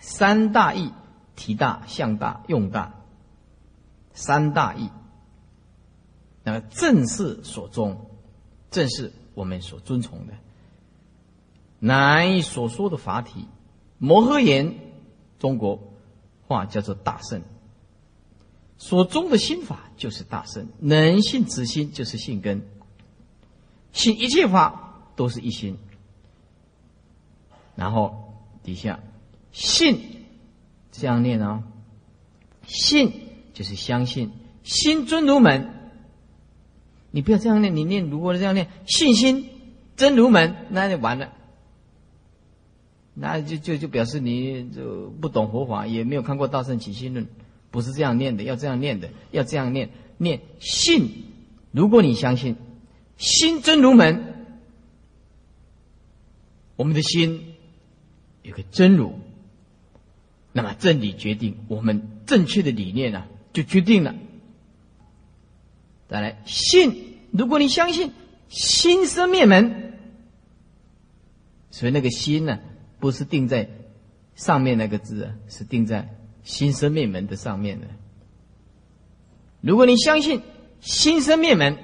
[0.00, 0.92] 三大义：
[1.36, 2.94] 体大、相大、用大。
[4.12, 4.90] 三大义，
[6.42, 8.06] 那么正是所宗，
[8.70, 10.34] 正是我们所尊崇的。
[11.78, 13.46] 乃所说的法体，
[13.98, 14.74] 摩诃言，
[15.38, 15.92] 中国
[16.46, 17.42] 话叫做大圣。
[18.76, 22.66] 所中的心法就是大圣，能信此心就是信根，
[23.92, 25.78] 信一切法都是一心。
[27.76, 29.00] 然后底下
[29.52, 30.26] 信
[30.92, 31.62] 这样念哦，
[32.66, 33.12] 信
[33.52, 34.30] 就是相信，
[34.62, 35.74] 心尊如门。
[37.10, 39.48] 你不要这样念，你念如果是这样念，信心
[39.96, 41.32] 真如门，那就完了。
[43.14, 47.26] 那就就就表示你就不懂佛法，也没有看过《大圣起心论》，
[47.70, 51.24] 不是这样念的，要这样念的，要这样念，念信。
[51.72, 52.56] 如果你相信，
[53.16, 54.46] 心真如门，
[56.76, 57.54] 我们的心
[58.42, 59.18] 有个真如，
[60.52, 64.14] 那么真理决定我们正确的理念呢，就决定了。
[66.08, 68.12] 再来信，如果你相信
[68.48, 69.94] 心生灭门，
[71.70, 72.58] 所以那个心呢？
[72.98, 73.70] 不是定在
[74.34, 77.86] 上面那个字啊，是定在心生灭门的上面的。
[79.60, 80.42] 如果你相信
[80.80, 81.78] 心生灭门，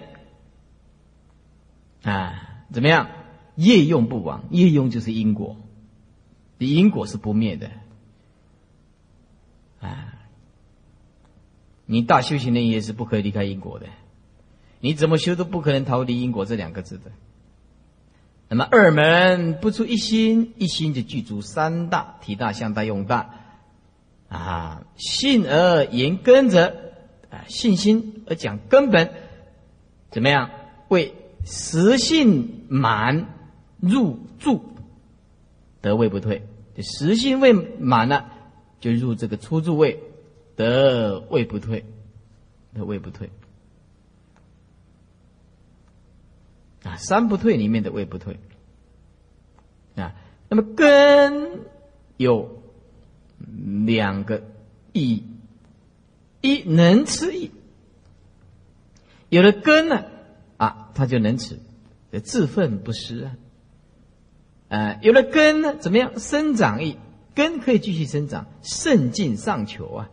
[2.02, 3.08] 啊，怎么样？
[3.54, 5.56] 业用不亡，业用就是因果，
[6.58, 7.70] 因果是不灭的。
[9.80, 10.14] 啊，
[11.84, 13.86] 你大修行人也是不可以离开因果的，
[14.80, 17.10] 你怎么修都不可能逃离因果这两个字的。
[18.48, 23.34] 那么二门不出一心，一心就具足三大体大、相大、用大
[24.28, 24.84] 啊。
[24.96, 26.92] 信而言根者
[27.30, 29.10] 啊，信心而讲根本，
[30.10, 30.50] 怎么样？
[30.88, 31.14] 为
[31.44, 33.26] 实性满
[33.80, 34.64] 入住
[35.80, 36.46] 得位不退。
[36.76, 38.30] 就实性未满了，
[38.87, 40.01] 就入这个初住位，
[40.55, 41.84] 得位不退，
[42.72, 43.30] 得位不退。
[46.84, 48.39] 啊，三不退里面的位不退。
[49.97, 50.14] 啊，
[50.49, 51.62] 那么根
[52.16, 52.62] 有
[53.39, 54.45] 两个
[54.93, 55.24] 意义，
[56.43, 57.51] 一能吃意，
[59.28, 60.05] 有了根呢，
[60.59, 61.59] 啊，他就能吃，
[62.22, 63.37] 自奋不失啊。
[64.68, 66.20] 啊，有了根呢，怎么样？
[66.20, 66.97] 生长意，
[67.37, 70.11] 根可以继续生长，甚尽上求啊。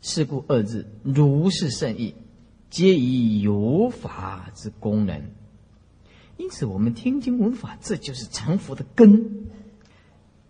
[0.00, 2.14] 是故二字如是甚意，
[2.70, 5.24] 皆以有法之功能。
[6.38, 9.48] 因此，我们听经闻法，这就是成佛的根。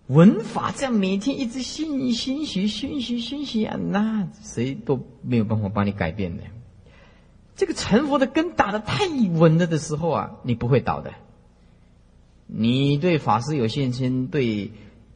[0.06, 6.44] 闻法这样每天一直熏熏习、熏习、熏习啊，那谁都没有办法帮你改变的。
[7.56, 11.12] 这个成佛的根打得太稳了的时候啊，你不会倒的。
[12.46, 14.70] 你对法师有信心，对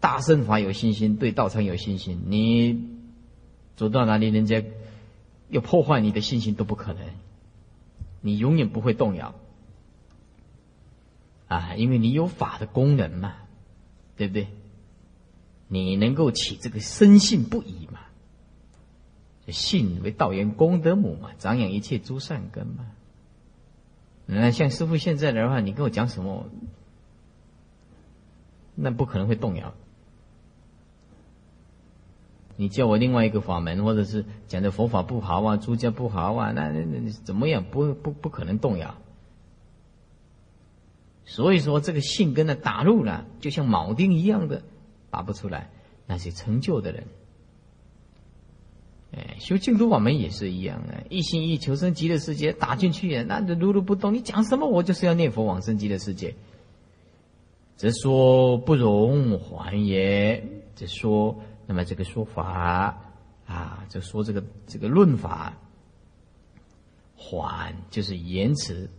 [0.05, 2.91] 大圣法有信心，对道场有信心，你
[3.75, 4.63] 走到哪里，人家
[5.49, 7.03] 要破坏你的信心都不可能。
[8.21, 9.35] 你永远不会动摇
[11.49, 13.35] 啊，因为你有法的功能嘛，
[14.19, 14.49] 对不对？
[15.69, 18.01] 你能够起这个深信不疑嘛？
[19.49, 22.85] 信为道源功德母嘛，长养一切诸善根嘛。
[24.27, 26.45] 那像师傅现在的话，你跟我讲什么？
[28.75, 29.73] 那不可能会动摇。
[32.57, 37.65] 你叫我另外一个法门，或者是讲的佛法不好啊，出家不好啊，那那那怎么样？
[37.65, 38.95] 不不不可能动摇。
[41.25, 44.63] 所以说，这个性根呢打入了，就像铆钉一样的
[45.11, 45.71] 拔不出来。
[46.07, 47.05] 那些成就的人，
[49.17, 54.13] 哎，修净土法门也是一样啊，一心一意求生极乐世界，打进去那就如如不动。
[54.13, 56.35] 你讲什么，我就是要念佛往生极乐世界。
[57.77, 62.99] 则说不容还也，则说那么这个说法
[63.47, 65.57] 啊，就说这个这个论法，
[67.17, 68.91] 缓就是言辞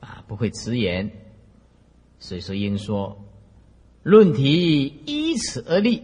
[0.00, 1.10] 啊，不会迟言，
[2.18, 3.24] 所以说应说
[4.02, 6.02] 论题依此而立，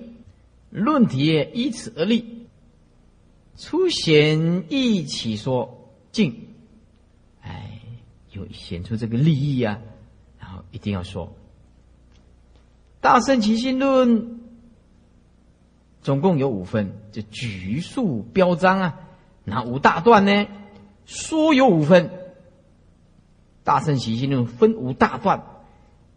[0.70, 2.46] 论题依此而立，
[3.56, 6.48] 出显一起说静，
[7.40, 7.80] 哎，
[8.32, 9.80] 有显出这个利益啊。
[10.38, 11.26] 然后一定要说
[13.00, 14.08] 《大圣起心论》，
[16.04, 19.00] 总共有五分，就举数标章啊。
[19.42, 20.46] 那五大段呢？
[21.06, 22.08] 说有五分，
[23.64, 25.44] 《大圣起心论》分五大段，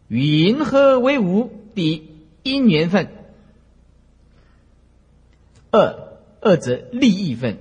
[0.10, 1.50] 云何为五？
[1.74, 2.10] 第一，
[2.44, 3.08] 因缘分；
[5.72, 7.58] 二，二则利益分，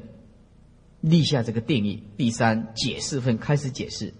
[1.01, 4.15] 立下这个定义；第三，解释分，开始解释。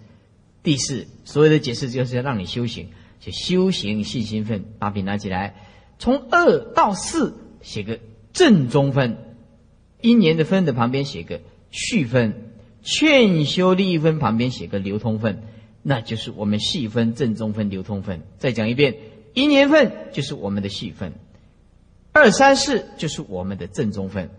[0.63, 2.89] 第四，所有的解释就是要让你修行，
[3.19, 5.55] 就修行信心分，把笔拿起来，
[5.99, 7.99] 从二到四写个
[8.33, 9.17] 正中分，
[10.01, 11.41] 一年的分的旁边写个
[11.71, 12.51] 序分，
[12.81, 15.43] 劝修利益分旁边写个流通分，
[15.81, 18.21] 那就是我们细分、正中分、流通分。
[18.37, 18.97] 再讲一遍，
[19.33, 21.13] 一年份就是我们的细分，
[22.11, 24.29] 二三四就是我们的正中分，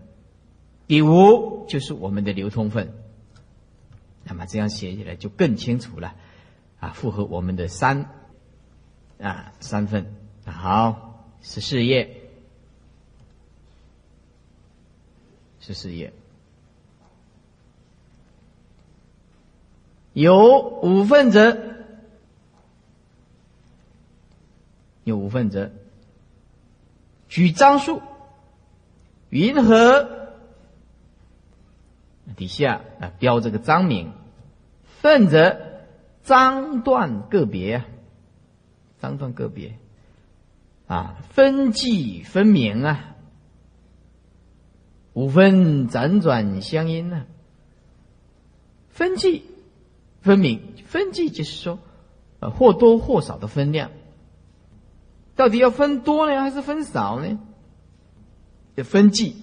[0.87, 2.93] 第五就是我们的流通分。
[4.23, 6.13] 那么这样写起来就更清楚了，
[6.79, 8.09] 啊，符合我们的三
[9.19, 10.05] 啊三份。
[10.45, 12.18] 好，十四页，
[15.69, 16.11] 十四页
[20.13, 21.55] 有五分则，
[25.03, 25.69] 有五分则，
[27.27, 28.01] 举章数，
[29.29, 30.33] 云何？
[32.35, 34.11] 底下啊标这个章名。
[35.01, 35.55] 分则
[36.23, 37.83] 章断个别，
[38.99, 39.77] 章断个别，
[40.87, 43.08] 啊，分际分明啊，
[45.19, 47.25] 五分辗转相因呢。
[48.87, 49.43] 分际
[50.21, 51.79] 分明，分际就是说，
[52.39, 53.91] 呃，或多或少的分量，
[55.35, 57.37] 到底要分多呢，还是分少呢？
[58.75, 59.35] 的分际，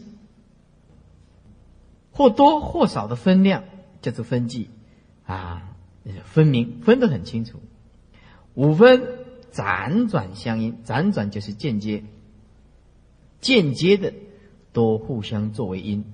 [2.11, 3.65] 或多或少的分量
[4.01, 4.71] 叫做分际。
[5.27, 5.75] 啊，
[6.25, 7.61] 分明分得很清楚，
[8.55, 9.03] 五分
[9.53, 12.03] 辗转相因，辗转就是间接，
[13.43, 14.15] 间接的
[14.77, 16.05] 都互相作为因。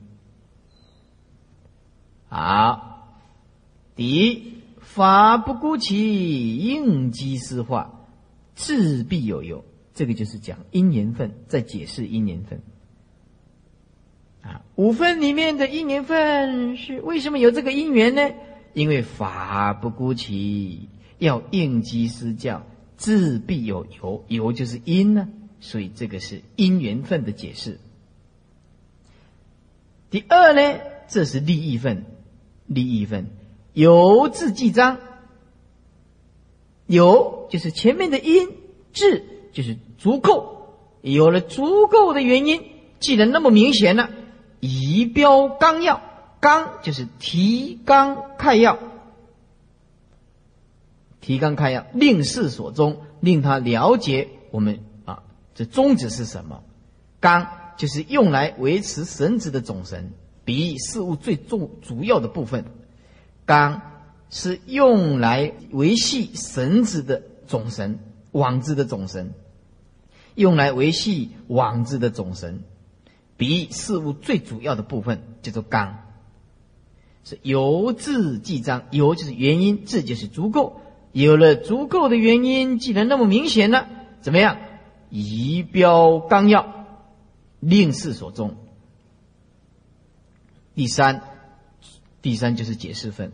[2.28, 3.18] 好，
[3.96, 8.06] 第一法不孤其应机施化，
[8.54, 12.60] 自必有由，这个就是讲因缘分，在解释因缘分。
[14.42, 18.30] 啊，五分里面的因缘分是为什么有这个因缘呢？
[18.74, 20.88] 因为法不孤其
[21.18, 22.64] 要应机施教，
[22.96, 27.80] 自必有由，由就是因呢，所以这个是因缘分的解释。
[30.12, 32.04] 第二呢，这是利益分，
[32.66, 33.30] 利益分
[33.72, 34.98] 由字记章，
[36.86, 38.50] 由就是前面的因，
[38.92, 42.62] 字就是足够，有了足够的原因，
[43.00, 44.10] 既然那么明显了，
[44.60, 46.02] 仪标纲要，
[46.40, 48.78] 纲就是提纲概要，
[51.22, 55.22] 提纲概要令事所终，令他了解我们啊，
[55.54, 56.62] 这宗旨是什么？
[57.18, 57.61] 纲。
[57.82, 60.12] 就是用来维持神职的总神，
[60.44, 62.64] 比事物最重主要的部分。
[63.44, 63.82] 纲
[64.30, 67.98] 是用来维系神职的总神，
[68.30, 69.34] 网子的总神，
[70.36, 72.62] 用来维系网子的总神，
[73.36, 76.04] 比事物最主要的部分叫做纲。
[77.24, 80.80] 是由字记章，由就是原因，字就是足够。
[81.10, 83.88] 有了足够的原因，既然那么明显了，
[84.20, 84.56] 怎么样？
[85.10, 86.81] 仪标纲要。
[87.62, 88.56] 令事所终。
[90.74, 91.22] 第三，
[92.20, 93.32] 第三就是解释分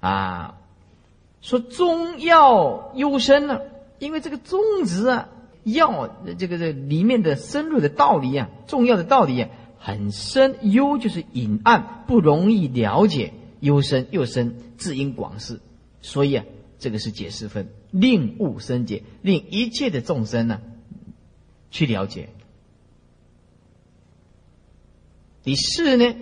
[0.00, 0.58] 啊，
[1.40, 3.60] 说中药幽深呢，
[3.98, 5.28] 因为这个中字啊，
[5.64, 15.58] 药这个这里面的深入的道理啊，重要的道理啊，很深，幽就是隐暗，不容易了解，幽深又深，字音广释，
[16.00, 16.44] 所以啊，
[16.78, 20.60] 这个是解释分，令物生解，令一切的众生呢，
[21.70, 22.28] 去了解。
[25.48, 26.14] 第四呢，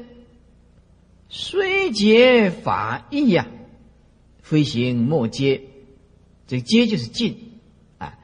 [1.28, 3.48] 虽解法义呀，
[4.40, 5.62] 飞行莫接，
[6.46, 7.58] 这个接就是进
[7.98, 8.16] 啊。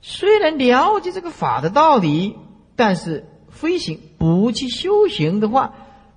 [0.00, 2.36] 虽然了解这个法的道理，
[2.76, 5.74] 但是飞行不去修行的话，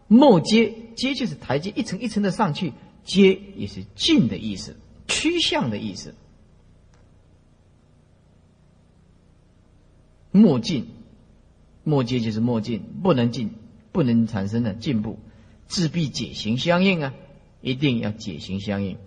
[0.08, 2.74] 莫接接就是台阶一层一层的上去，
[3.04, 4.78] 接也是进的意思，
[5.08, 6.14] 趋向的意思。
[10.30, 10.86] 莫进，
[11.84, 13.50] 莫接就是莫进，不能进。
[13.98, 15.18] 不能产生的进步，
[15.66, 17.16] 自必解行相应啊！
[17.62, 18.98] 一定要解行相应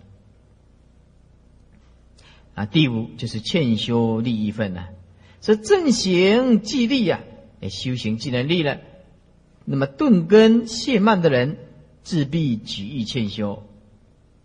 [2.56, 2.66] 啊！
[2.66, 4.88] 第五就是欠修利益分呐，
[5.40, 7.20] 说正行既利呀，
[7.60, 8.80] 哎，修行既然利了，
[9.64, 11.56] 那么顿根懈慢的人，
[12.02, 13.62] 自必举意欠修。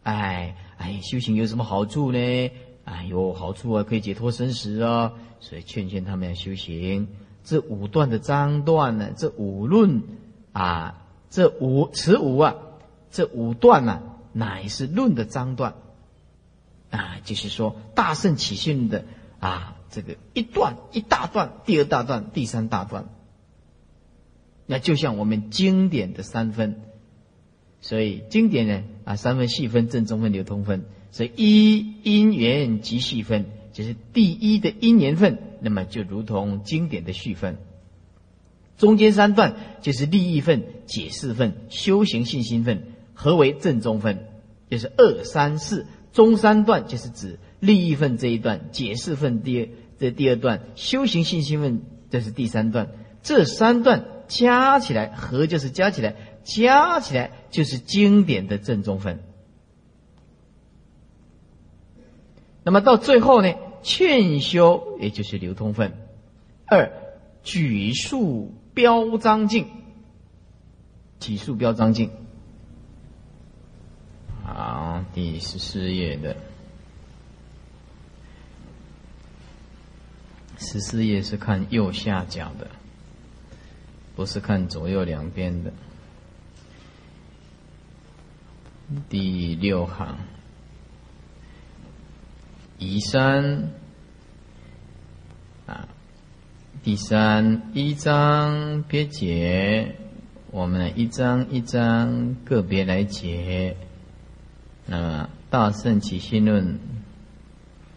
[0.03, 2.51] 哎哎，修行有什么好处呢？
[2.83, 7.07] 哎，有好处啊，可以解脱生死啊，所以劝劝他们要修行。
[7.43, 10.03] 这五段的章段呢，这五论。
[10.55, 12.55] 啊，这五此五啊，
[13.11, 14.01] 这五段呢，
[14.31, 15.75] 乃是论的章段，
[16.91, 19.03] 啊，就是说大圣起信的
[19.41, 23.09] 啊，这个一段一大段，第二大段，第三大段，
[24.65, 26.83] 那就像我们经典的三分，
[27.81, 37.57] 所以经典呢啊，三分细分、正中分、流通分，所以一因缘即细分，就是第一的因缘分，那么就如同经典的续分。
[38.77, 42.83] 中间三段就是利益分、解释分、修行信心分。
[43.13, 44.27] 何为正中分？
[44.69, 45.85] 就是二三四。
[46.11, 52.89] 中三段就是指利益分这一段，解释分第二这第二段，修行信心分这是第三段。
[53.23, 59.19] 这三段加起来，合就是加起来，加起来就是经典的正中分。
[62.63, 63.53] 那么到最后呢，
[63.83, 65.93] 劝修也就是流通分。
[66.65, 66.91] 二
[67.43, 68.53] 举数。
[68.75, 69.67] 标章镜，
[71.21, 72.11] 起数标章镜。
[74.43, 76.35] 好，第十四页的
[80.57, 82.67] 十四页是看右下角的，
[84.13, 85.71] 不是看左右两边的。
[89.07, 90.17] 第六行，
[92.77, 93.71] 移山。
[96.85, 99.95] 第三一章别解，
[100.51, 103.75] 我们一章一章个别来解。
[104.85, 106.75] 那么《大圣起信论》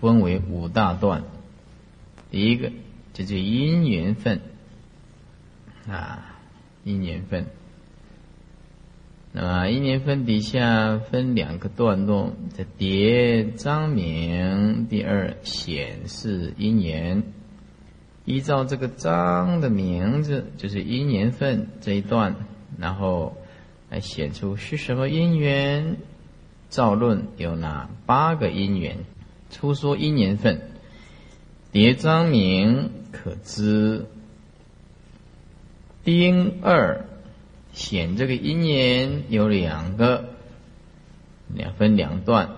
[0.00, 1.22] 分为五大段，
[2.30, 2.72] 第一个
[3.12, 4.40] 就是因缘分
[5.86, 6.38] 啊，
[6.82, 7.44] 因缘分。
[9.32, 17.22] 那么因缘分底下分两个段落：这叠章名，第二显示因缘。
[18.28, 22.36] 依照这个章的名字，就是因缘分这一段，
[22.76, 23.38] 然后
[23.88, 25.96] 来显出是什么因缘。
[26.68, 28.98] 造论有哪八个因缘？
[29.50, 30.60] 初说因缘分，
[31.72, 34.04] 叠章名可知。
[36.04, 37.06] 丁二
[37.72, 40.34] 显这个因缘有两个，
[41.48, 42.50] 两分两段。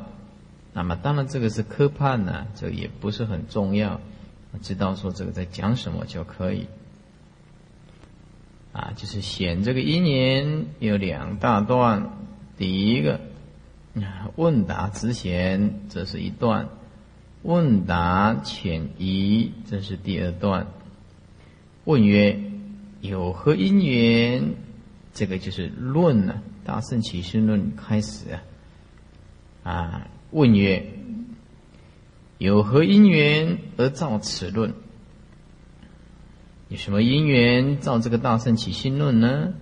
[0.73, 4.01] 那么当然这个是科判呢，这也不是很重要，
[4.59, 6.66] 知道说这个在讲什么就可以。
[8.72, 12.11] 啊，就是显这个因缘有两大段，
[12.57, 13.20] 第一个
[14.36, 16.66] 问答之显，这是一段；
[17.42, 20.68] 问答浅疑，这是第二段。
[21.84, 22.38] 问曰：
[23.01, 24.55] 有何因缘？
[25.12, 28.42] 这个就是论呢，《大圣起心论》开始啊。
[29.64, 30.86] 啊，问曰：
[32.41, 34.72] 有何因缘而造此论？
[36.68, 39.53] 有什么因缘造这个大圣起心论呢？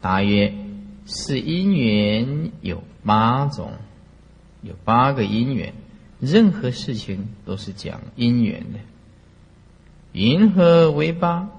[0.00, 0.54] 答曰：
[1.04, 3.72] 是因缘有八种，
[4.62, 5.74] 有八个因缘。
[6.20, 8.78] 任何事情都是讲因缘的。
[10.12, 11.50] 云何为八？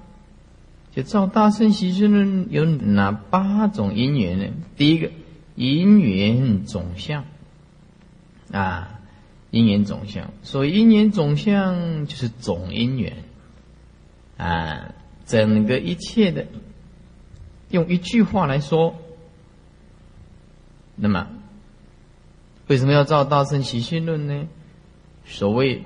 [0.91, 4.45] 就造大圣起心论有哪八种因缘呢？
[4.75, 5.11] 第一个
[5.53, 7.25] 因缘总相
[8.51, 9.01] 啊，
[9.53, 10.33] 因缘总相。
[10.41, 13.23] 所以因缘总相就是总因缘。
[14.35, 14.95] 啊，
[15.27, 16.47] 整个一切的，
[17.69, 18.95] 用一句话来说，
[20.95, 21.27] 那么
[22.67, 24.47] 为什么要造大圣起心论呢？
[25.23, 25.83] 所谓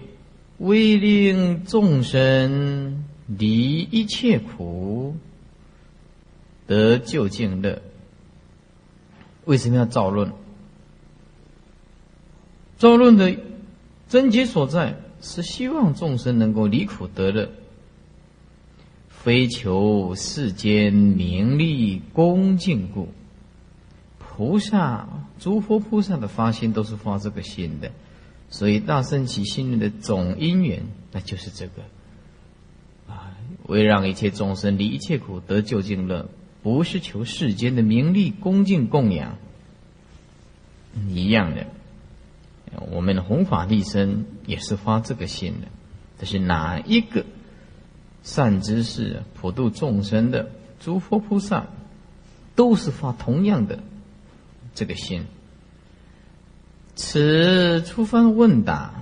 [0.57, 5.18] 为令众生离一切苦，
[6.65, 7.82] 得究竟乐。
[9.43, 10.32] 为什么要造论？
[12.78, 13.36] 造论的
[14.09, 17.49] 症结所在是希望众生能够离苦得乐。
[19.09, 23.09] 非求世间名利恭敬故，
[24.19, 27.91] 菩萨诸佛菩萨的发心都是发这个心的，
[28.49, 31.81] 所以大圣起心论的总因缘，那就是这个
[33.09, 33.35] 啊，
[33.65, 36.29] 为让一切众生离一切苦得究竟乐，
[36.63, 39.37] 不是求世间的名利恭敬供养
[41.09, 41.67] 一样的。
[42.91, 45.67] 我们的弘法利生也是发这个心的，
[46.19, 47.25] 这是哪一个？
[48.23, 50.51] 善知识普度众生的
[50.82, 51.67] 诸佛菩萨，
[52.55, 53.80] 都是发同样的
[54.75, 55.23] 这个心。
[56.95, 58.93] 此初番问答，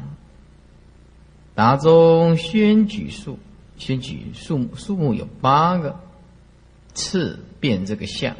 [1.55, 3.39] 答中宣举数，
[3.77, 5.99] 宣举数数目有八个，
[6.93, 8.35] 次变这个相，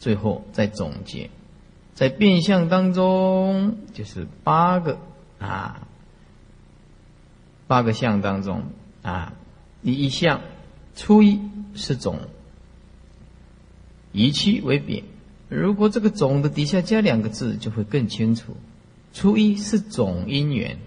[0.00, 1.30] 最后再总结，
[1.98, 5.00] 在变相当中就是八个
[5.40, 5.88] 啊，
[7.66, 8.62] 八个相当中
[9.02, 9.32] 啊。
[9.82, 10.42] 第一项，
[10.94, 11.40] 初一
[11.74, 12.20] 是总，
[14.12, 15.02] 以期为扁。
[15.48, 18.56] 如果这个总的底下加两个字，就会更清楚。
[19.12, 20.78] 初一是总因缘，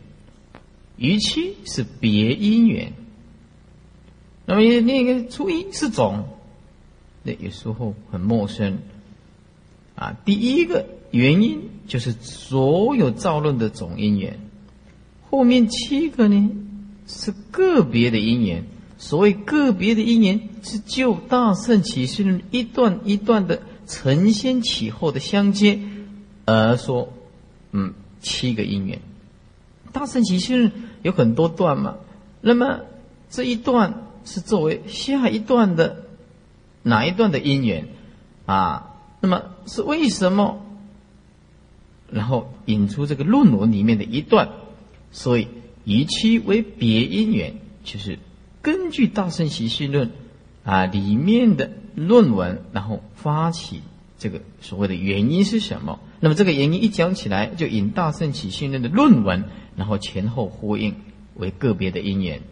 [0.95, 2.93] 逾期是别因缘。
[4.45, 6.24] 那么另一个初一是总，
[7.24, 8.80] 那有时候很陌生。
[9.95, 14.39] 啊，第一个原因就是所有造论的总因缘，
[15.30, 16.49] 后面七个呢
[17.05, 18.64] 是个别的因缘。
[18.97, 25.80] 所谓个别的因缘，是就大圣起心论一段一段的承先启后的相接
[26.45, 27.12] 而说，
[27.72, 28.99] 嗯，七个因缘。
[29.91, 31.95] 大圣起心论有很多段嘛，
[32.41, 32.82] 那么
[33.32, 36.05] 这一段是作为下一段的
[36.84, 37.88] 哪一段的因缘
[38.45, 38.93] 啊？
[39.20, 40.61] 那么是为什么？
[42.12, 44.49] 然后引出这个论文里面的一段，
[45.12, 45.47] 所以
[45.86, 48.20] 以其为别因缘，就是。
[48.64, 50.09] 根据《大圣习心论》
[50.64, 53.82] 啊里面的论文，然后发起
[54.20, 55.99] 这个所谓的原因是什么？
[56.20, 59.45] 那么这个原因一讲起来，就引《大圣起信论》的论文，
[59.76, 60.93] 然后前后呼应
[61.34, 62.43] 为个别的因缘。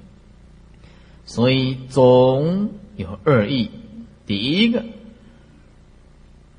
[1.25, 3.69] 所以总有二义：
[4.25, 4.83] 第一个，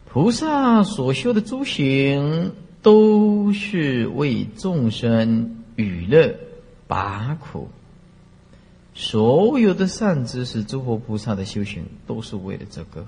[0.08, 2.52] 菩萨所修的诸行，
[2.82, 6.34] 都是为众生娱乐
[6.86, 7.68] 拔苦。
[8.94, 13.06] 所有的善知识、诸佛菩萨的修行，都是为了这个。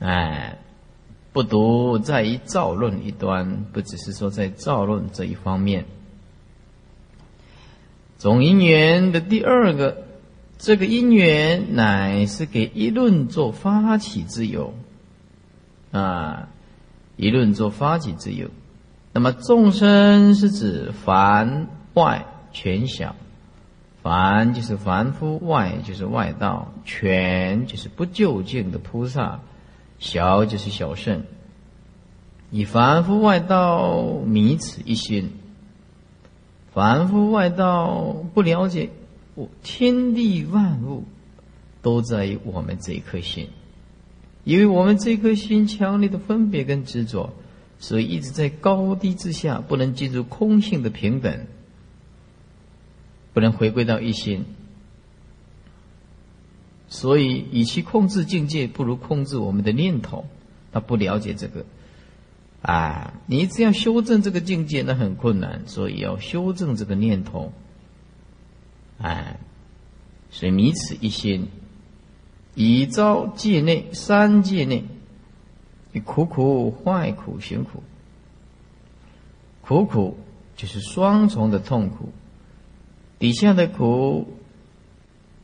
[0.00, 0.58] 哎，
[1.32, 5.84] 不独在于造论一端，不只是说在造论这一方面。
[8.18, 10.06] 总因缘的第二个，
[10.58, 14.74] 这个因缘乃是给一论做发起之由。
[15.92, 16.48] 啊，
[17.16, 18.48] 一论做发起之由。
[19.12, 23.14] 那么众生是指凡外全小。
[24.02, 29.38] 凡就是凡夫，外就是外道，全就是不究竟的菩萨，
[30.00, 31.22] 小就是小圣。
[32.50, 35.30] 以凡夫外道迷此一心，
[36.74, 38.90] 凡夫外道不了解，
[39.36, 41.04] 我天地万物
[41.80, 43.50] 都在于我们这一颗心，
[44.44, 47.32] 因为我们这颗心强烈的分别跟执着，
[47.78, 51.46] 所以一直在高低之下，不能进入空性的平等，
[53.32, 54.44] 不能回归到一心。
[56.88, 60.26] 所以，与其控制境界，不如控制我们的念头。
[60.72, 61.64] 他不了解这个，
[62.62, 65.62] 啊，你只要修正这个境界，那很困难。
[65.66, 67.52] 所以要修正这个念头，
[68.98, 69.38] 哎，
[70.30, 71.48] 所以迷此一心，
[72.54, 74.84] 以招界内三界内。
[75.92, 77.82] 你苦苦坏苦行苦，
[79.60, 80.16] 苦苦
[80.56, 82.08] 就是双重的痛苦。
[83.18, 84.26] 底下的苦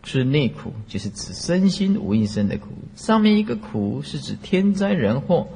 [0.02, 5.48] 是内苦，就是指身心无应生的苦；上面一个苦是指天灾人祸。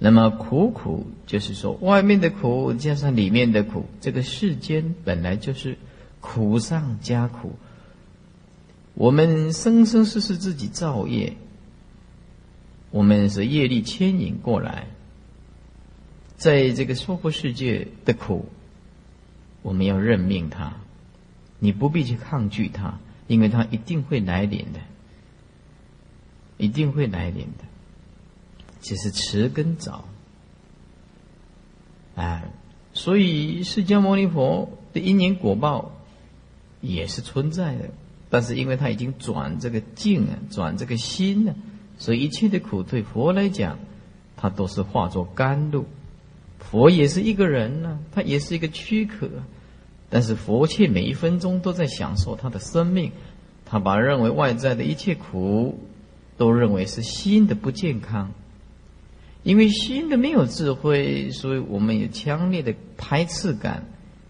[0.00, 5.78] 那么苦苦就是说外面的苦加上里面的苦，这个世间本来就是
[6.20, 7.52] 苦上加苦。
[8.94, 11.36] 我们生生世世自己造业。
[12.90, 14.86] 我们是业力牵引过来，
[16.36, 18.46] 在这个娑婆世界的苦，
[19.62, 20.74] 我们要认命它，
[21.58, 24.78] 你不必去抗拒它，因为它一定会来临的，
[26.56, 27.64] 一定会来临的，
[28.80, 30.04] 只是迟跟早。
[32.14, 32.44] 哎，
[32.92, 35.90] 所以释迦牟尼佛的因缘果报
[36.80, 37.90] 也是存在的，
[38.34, 41.54] 但是因为他已经转这个境啊，转这个心呢。
[41.98, 43.78] 所以一切的苦对佛来讲，
[44.36, 45.84] 他都是化作甘露。
[46.58, 49.30] 佛也是一个人呢，他也是一个躯壳，
[50.10, 53.12] 但是佛却每一分钟都在享受他的生命。
[53.64, 55.78] 他把认为外在的一切苦，
[56.36, 58.32] 都认为是心的不健康，
[59.44, 63.84] 因为心的没有智慧，所以我们有强烈的排斥感。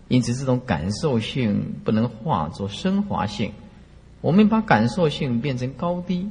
[0.09, 3.53] 因此，这种感受性不能化作升华性。
[4.25, 6.31] 我们把感受性变成高低。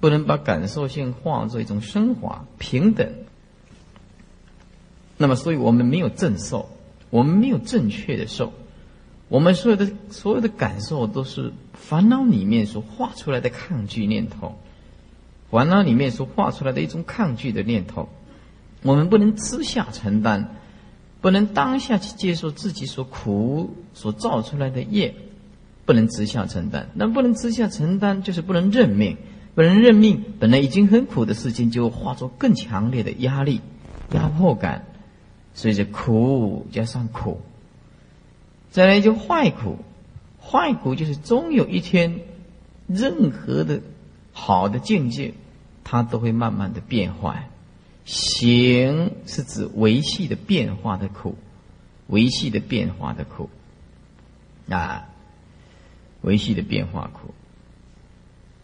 [0.00, 3.10] 不能把感受性化作一种升华平等。
[5.16, 6.68] 那么，所以我们没有正受，
[7.08, 8.52] 我们没有正确的受，
[9.28, 14.58] 我们所有的所有的感受都是烦恼里面所画出来的抗拒念头，
[15.50, 18.10] 烦恼里面所画出来的一种抗拒的念头。
[18.82, 20.54] 我们不能私下承担，
[21.22, 25.14] 不能当下去接受自己所苦所造出来的业，
[25.84, 26.88] 不能直下承担。
[26.94, 29.16] 那不能直下承担，就是不能认命。
[29.54, 33.60] 不能认命，本来已经很苦的事情，就化作更强烈的压力、
[34.10, 34.84] 压迫感，
[35.54, 37.40] 所以这苦加上苦，
[38.72, 39.78] 再来就坏苦，
[40.42, 42.18] 坏苦就是终有一天，
[42.88, 43.80] 任何的
[44.32, 45.34] 好的境界，
[45.84, 47.48] 它都会慢慢的变坏。
[48.04, 51.36] 行是指维系的变化的苦，
[52.08, 53.48] 维系的变化的苦，
[54.68, 55.06] 啊，
[56.24, 57.32] 维系的变化苦，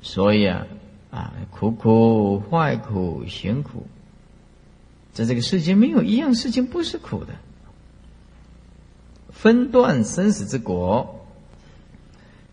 [0.03, 0.67] 所以啊。
[1.13, 3.89] 啊，苦苦坏苦行苦，
[5.13, 7.35] 在这个世间没有一样事情不是苦的。
[9.33, 11.27] 分段生死之果，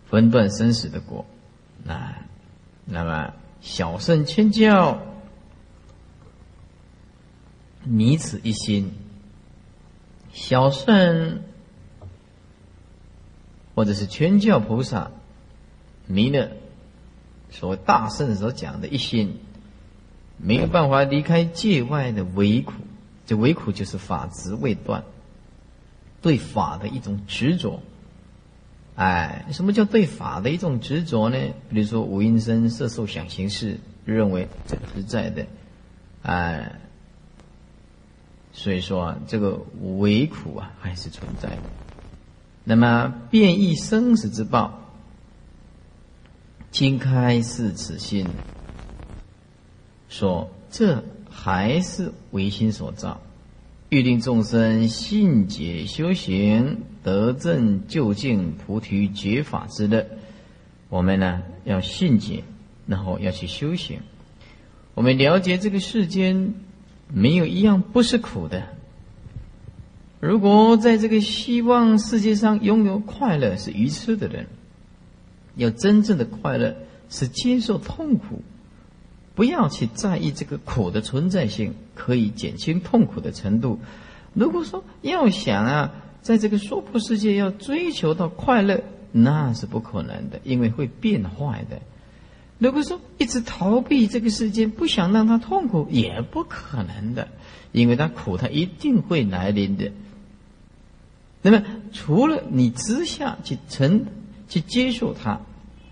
[0.08, 1.24] 分段生死的果，
[1.86, 2.18] 啊，
[2.86, 3.32] 那么
[3.62, 4.99] 小圣千教
[7.84, 8.91] 迷此一心，
[10.34, 11.43] 小圣
[13.78, 15.11] 或者是全教菩萨
[16.07, 16.49] 弥勒。
[17.51, 19.38] 所大圣所讲的一心，
[20.38, 22.73] 没有办法离开界外的唯苦，
[23.28, 25.03] 这唯苦就是法执未断，
[26.23, 27.82] 对法的一种执着。
[28.95, 31.38] 哎，什么叫对法的一种执着呢？
[31.69, 35.45] 比如说五阴身色受想行识，认为这个是在的，
[36.23, 36.80] 哎，
[38.53, 39.61] 所以说啊这个
[39.99, 41.61] 唯苦啊还是存在的。
[42.70, 44.84] 那么变异生死之报。
[46.70, 48.28] 经开示此心，
[50.09, 53.22] 说这还是唯心所造，
[53.88, 60.05] 欲令众生信解修行，得证究竟菩提觉法之乐。
[60.89, 62.43] 我们呢要信解，
[62.86, 64.01] 然后要去修行。
[64.93, 66.53] 我们了解这个世间
[67.07, 68.76] 没有一样不是苦的。
[70.28, 74.47] 如果在这个希望世界上拥有快乐是愚痴的人。
[75.55, 76.75] 要真正的快乐
[77.09, 78.41] 是接受痛苦，
[79.36, 83.80] 不要去在意这个苦的存在性可以减轻痛苦的程度。
[84.34, 91.80] 如果说要想啊，在这个娑婆世界要追求到快乐，那是不可能的，因为会变坏的。
[92.57, 97.30] 如果说一直逃避这个世界，不想让它痛苦，也不可能的，
[97.71, 99.89] 因为它苦，它一定会来临的。
[101.42, 101.64] 那么，
[101.94, 104.06] 除了你之下去承。
[104.50, 105.42] 去接受它，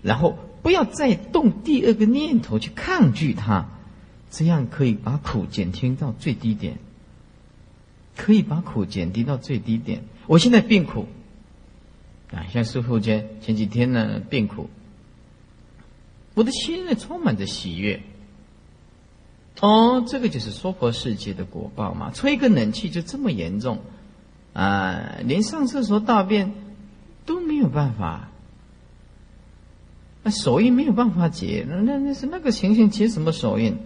[0.00, 3.66] 然后不要再动第二个念头去抗拒它，
[4.30, 6.78] 这样可以把苦减轻到最低点。
[8.16, 10.04] 可以把苦减低到最低点。
[10.26, 11.06] 我现在变苦，
[12.32, 14.70] 啊，像师傅前前几天呢变苦，
[16.32, 18.02] 我的心呢充满着喜悦。
[19.60, 22.10] 哦，这个就是娑婆世界的果报嘛！
[22.10, 23.80] 吹个冷气就这么严重，
[24.56, 26.54] 啊，连上厕所大便
[27.26, 28.30] 都没有办法，
[30.22, 33.76] 那手印没有办法结，那那是那个情形结什么手印？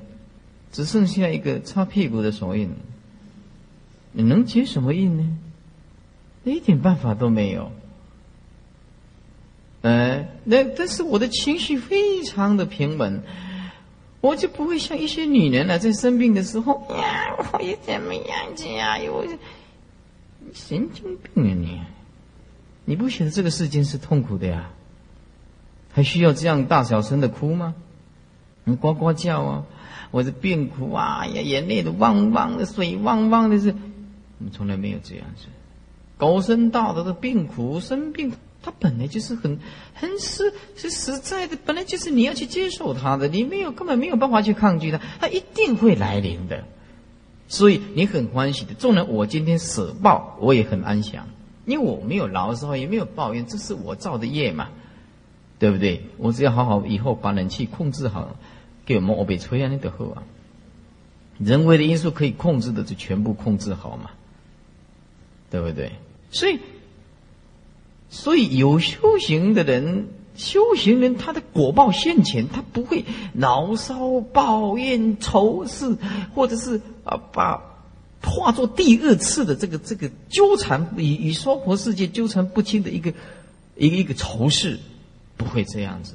[0.71, 2.71] 只剩下一个擦屁股的手印，
[4.13, 5.27] 你能结什么印呢？
[6.45, 7.73] 一点办法都没有。
[9.83, 13.21] 哎，那但是我的情绪非常的平稳。
[14.21, 18.99] 我就不会像一些女人啊，在生病的时候呀，我也怎么样子呀？
[19.11, 19.27] 我
[20.55, 21.81] 神经病啊你！
[22.85, 24.71] 你不觉得这个世间是痛苦的呀？
[25.93, 27.75] 还需要这样大小声的哭吗？
[28.65, 29.65] 你呱呱叫啊！
[30.11, 33.69] 我的病苦啊呀，眼泪都汪汪的，水汪汪的，是，
[34.39, 35.47] 我们从来没有这样子，
[36.19, 38.33] 高深大德的病苦生病。
[38.63, 39.59] 它本来就是很
[39.95, 46.65] 很实是实在的，本来就是你要去接受它的，你没有根本没有办法去抗拒它，它一定会来临的。
[47.51, 51.29] 所以你很欢喜的，纵然我今天舍报，我也很安详，
[51.67, 54.69] 因为我没有牢骚，也没有抱怨，这是我造的业嘛，
[55.59, 56.05] 对不对？
[56.17, 58.37] 我只要好好以后把冷气控制好，
[58.87, 60.23] 给我们我被吹啊，你得喝啊。
[61.39, 64.11] 人为的因素可以控制的，就全部控制好嘛，
[65.51, 65.93] 对不对？
[66.31, 66.59] 所以。
[68.13, 70.09] 所以有修行的人，
[70.41, 75.99] 修行人他的果报现前，他不会牢骚、抱怨、仇视，
[76.35, 77.63] 或者是啊把
[78.23, 83.13] 化作第二次的这个这个纠缠与与娑婆世界纠缠不清的一个
[83.77, 84.79] 一个一个仇视，
[85.37, 86.15] 不会这样子。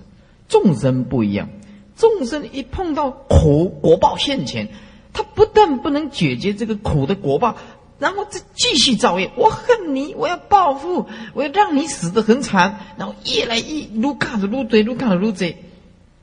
[0.49, 1.49] 众生不一样，
[1.95, 4.69] 众生一碰到苦果报现前，
[5.13, 7.57] 他不但不能解决这个苦的果报。
[7.97, 12.79] 然后再继续造业，我恨你，我要报复，我要让你死得很惨。
[12.97, 15.63] 然后越来越撸卡子撸嘴，撸卡子撸嘴，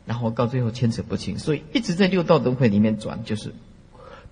[0.05, 3.55] 然后到最后牵扯不清，所以一直在六道轮回里面转，就是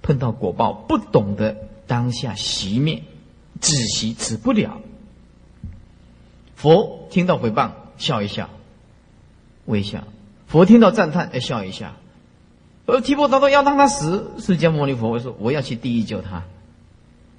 [0.03, 3.05] 碰到果报，不懂得当下熄灭，
[3.61, 4.81] 止息止不了。
[6.57, 8.51] 佛听到回谤，笑一笑，
[9.65, 10.01] 微笑；
[10.47, 11.95] 佛听到赞叹，哎，笑一下。
[12.85, 16.43] 而提婆达多要让他死，释迦牟尼佛说：“我要去地狱救他。”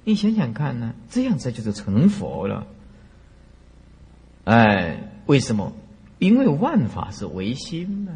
[0.04, 2.66] 你想想看呢，这样子就是成佛了。
[4.44, 5.72] 哎，为什么？
[6.18, 8.12] 因为万法是唯心嘛。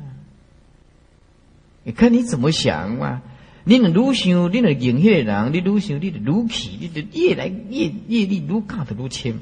[1.85, 3.23] 你看你怎么想嘛？
[3.63, 9.41] 你能愈想，你能迎合人，你愈想，你的愈起，你的越来越业力如大的如轻。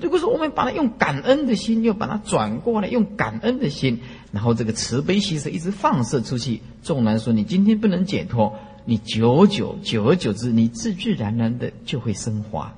[0.00, 6.60] 如果说我们把它用感恩的心，又把它转过来，用感恩的心，然后这个慈悲心是一直放射出去。
[6.82, 8.58] 纵然说你今天不能解脱。
[8.84, 12.74] 你久久久而久之，你自自然然的就会升华。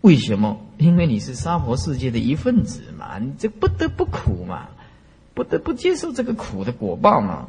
[0.00, 0.58] 为什么？
[0.78, 4.68] 因为你是娑婆世界的一份子嘛，你这不得不苦嘛，
[5.34, 7.48] 不得不接受这个苦的果报嘛。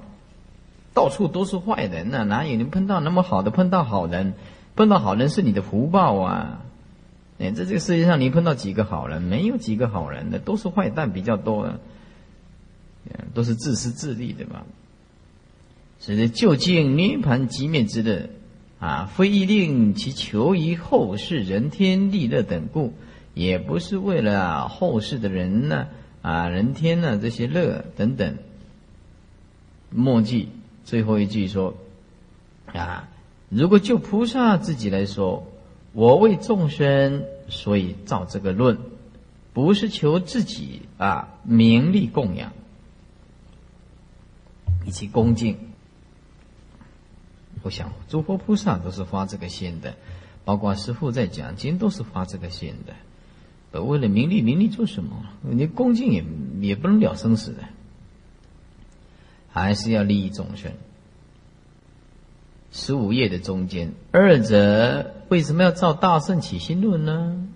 [0.94, 3.50] 到处都是坏人呢，哪有能碰到那么好的？
[3.50, 4.34] 碰到好人，
[4.76, 6.62] 碰到好人是你的福报啊！
[7.40, 9.22] 哎，在这个世界上，你碰到几个好人？
[9.22, 11.76] 没有几个好人的，都是坏蛋比较多，
[13.34, 14.64] 都是自私自利的嘛。
[16.04, 18.28] 所以，究竟涅盘寂灭之乐，
[18.80, 22.96] 啊，非一令其求于后世人天利乐等故，
[23.36, 25.90] 也不是为了后世的人呢，
[26.24, 28.36] 啊，人天呢这些乐等等。
[29.92, 30.50] 末记
[30.86, 31.76] 最后一句说，
[32.66, 33.08] 啊，
[33.50, 35.46] 如果就菩萨自己来说，
[35.94, 38.80] 我为众生，所以造这个论，
[39.54, 42.54] 不是求自己啊名利供养，
[44.88, 45.58] 以及恭敬。
[47.64, 49.94] 我想，诸佛菩萨都是发这个心的，
[50.44, 52.94] 包括师父在讲经都是发这个心的。
[53.72, 55.26] 呃，为了名利，名利做什么？
[55.42, 56.26] 你恭敬也
[56.60, 57.60] 也不能了生死的，
[59.50, 60.72] 还是要利益众生。
[62.72, 67.48] 十五页的中间，二者为什么要造大圣起心论呢？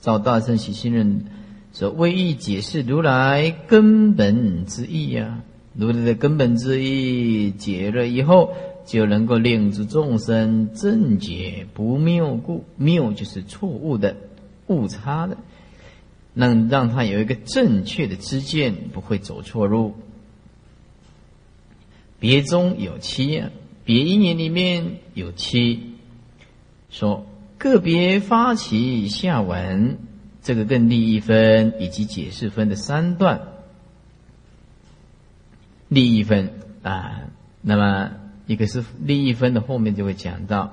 [0.00, 1.24] 造大圣起心论，
[1.72, 5.40] 所为意解释如来根本之意呀。
[5.74, 8.52] 如来的根本之意解了以后。
[8.86, 14.16] 就能够令诸众生正解不谬故，谬就是错误的、
[14.68, 15.36] 误差的，
[16.32, 19.96] 能让他有一个正确的知见，不会走错路。
[22.20, 23.42] 别中有七，
[23.84, 25.94] 别一年里面有七，
[26.88, 27.26] 说
[27.58, 29.98] 个别发起下文，
[30.42, 33.40] 这个跟立一分以及解释分的三段，
[35.88, 36.52] 立一分
[36.82, 37.22] 啊，
[37.60, 38.12] 那么。
[38.46, 40.72] 一个是利益分的后面就会讲到，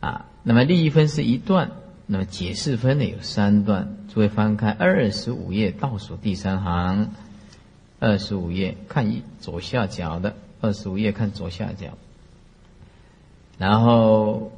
[0.00, 1.70] 啊，那么利益分是一段，
[2.06, 3.96] 那么解释分呢有三段。
[4.12, 7.10] 诸位翻开二十五页倒数第三行，
[8.00, 11.98] 二十五页看一左下角的二十五页看左下角，
[13.58, 14.52] 然后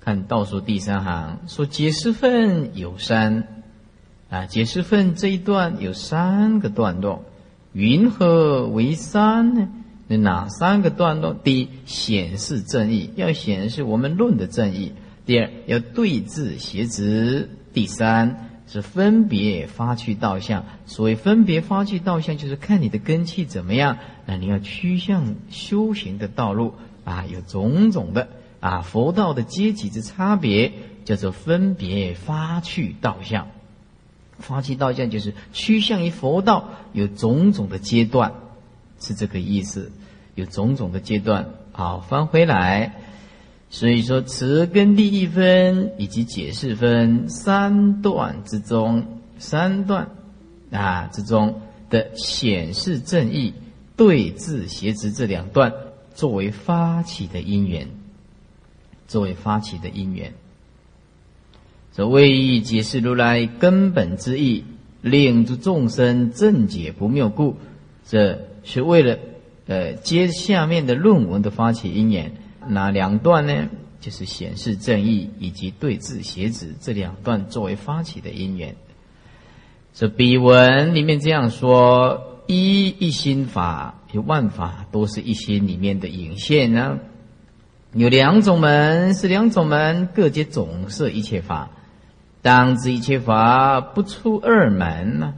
[0.00, 3.46] 看倒数第三行说解释分有三
[4.30, 7.24] 啊，解释分这一段有三个段落，
[7.78, 9.68] 云何为三呢？
[10.08, 11.32] 那哪三个段落？
[11.32, 14.94] 第一，显示正义，要显示我们论的正义；
[15.24, 20.64] 第二，要对治邪执；第三是分别发去道相。
[20.86, 23.98] 所谓分别发去道相，就是看你的根气怎么样。
[24.26, 26.74] 那你要趋向修行的道路
[27.04, 28.26] 啊，有种种的
[28.58, 30.72] 啊佛道的阶级之差别，
[31.04, 33.46] 叫做分别发去道相。
[34.38, 38.32] 发起道相就是趋向于佛道，有种种的阶段。
[39.00, 39.92] 是这个意思，
[40.34, 41.50] 有种种的阶段。
[41.70, 42.96] 好，翻回来，
[43.70, 50.08] 所以说词根第一分以及解释分三段之中，三段
[50.72, 51.60] 啊之中
[51.90, 53.54] 的显示正义、
[53.96, 55.72] 对字邪词这两段，
[56.14, 57.88] 作为发起的因缘，
[59.06, 60.34] 作为发起的因缘。
[61.98, 64.62] 这为意解释如来根本之意，
[65.02, 67.56] 令诸众生正解不谬故，
[68.06, 68.38] 这。
[68.62, 69.18] 是为了，
[69.66, 72.34] 呃，接下面的论文的发起因缘，
[72.68, 73.68] 哪两段呢？
[73.98, 78.76] 就是显示正义以及对治邪子这两段作为发起的因缘。
[79.92, 87.00] 这笔文里面这样说：一一心法，有万法都是一心里面的引线呢。
[87.92, 91.70] 有两种门，是两种门，各皆总摄一切法。
[92.42, 95.34] 当知一切法不出二门呢？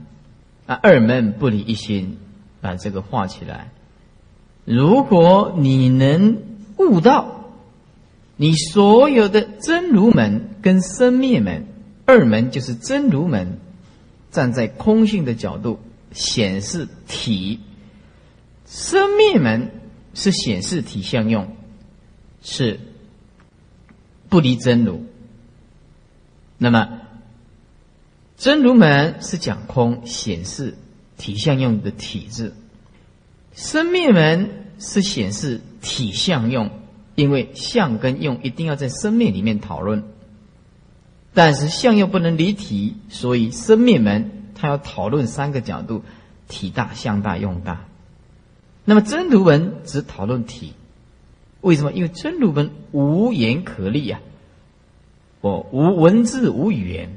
[0.66, 2.18] 啊，二门不离一心。
[2.62, 3.70] 把这个画起来。
[4.66, 6.42] 如果你能
[6.76, 7.46] 悟到，
[8.36, 11.68] 你所有的真如门跟生灭门
[12.04, 13.58] 二门，就是真如门，
[14.30, 15.80] 站在空性的角度
[16.12, 17.60] 显示体；
[18.66, 19.70] 生灭门
[20.12, 21.56] 是显示体相用，
[22.42, 22.78] 是
[24.28, 25.06] 不离真如。
[26.62, 27.00] 那么
[28.36, 30.76] 真如门是讲空显示。
[31.16, 32.54] 体相用的体质，
[33.54, 36.70] 生灭门是显示体相用，
[37.14, 40.02] 因为相跟用一定要在生灭里面讨论。
[41.34, 46.04] 但是相又不能离体，所以生灭门它要讨论三个角度：
[46.48, 47.84] 体大、相大、用大。
[48.86, 50.72] 那么真如门只讨论体，
[51.60, 51.92] 为什么？
[51.92, 54.22] 因为真如门无言可立啊，
[55.40, 57.10] 我无文字、无语言。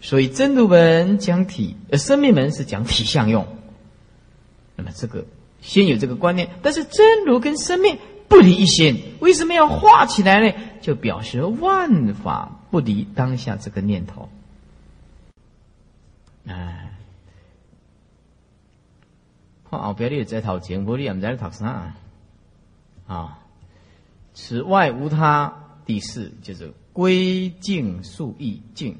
[0.00, 3.46] 所以真如门讲体，呃，生命门是讲体相用。
[4.76, 5.24] 那么这个
[5.60, 7.98] 先有这个观念，但是真如跟生命
[8.28, 10.54] 不离一心，为什么要画起来呢？
[10.82, 14.28] 就表示万法不离当下这个念头。
[16.46, 16.92] 哎，
[19.70, 21.94] 看后边你在头前，无你也唔知读啥
[23.06, 23.38] 啊？
[24.34, 25.60] 此外无他。
[25.86, 28.96] 第四就是归静肃意静。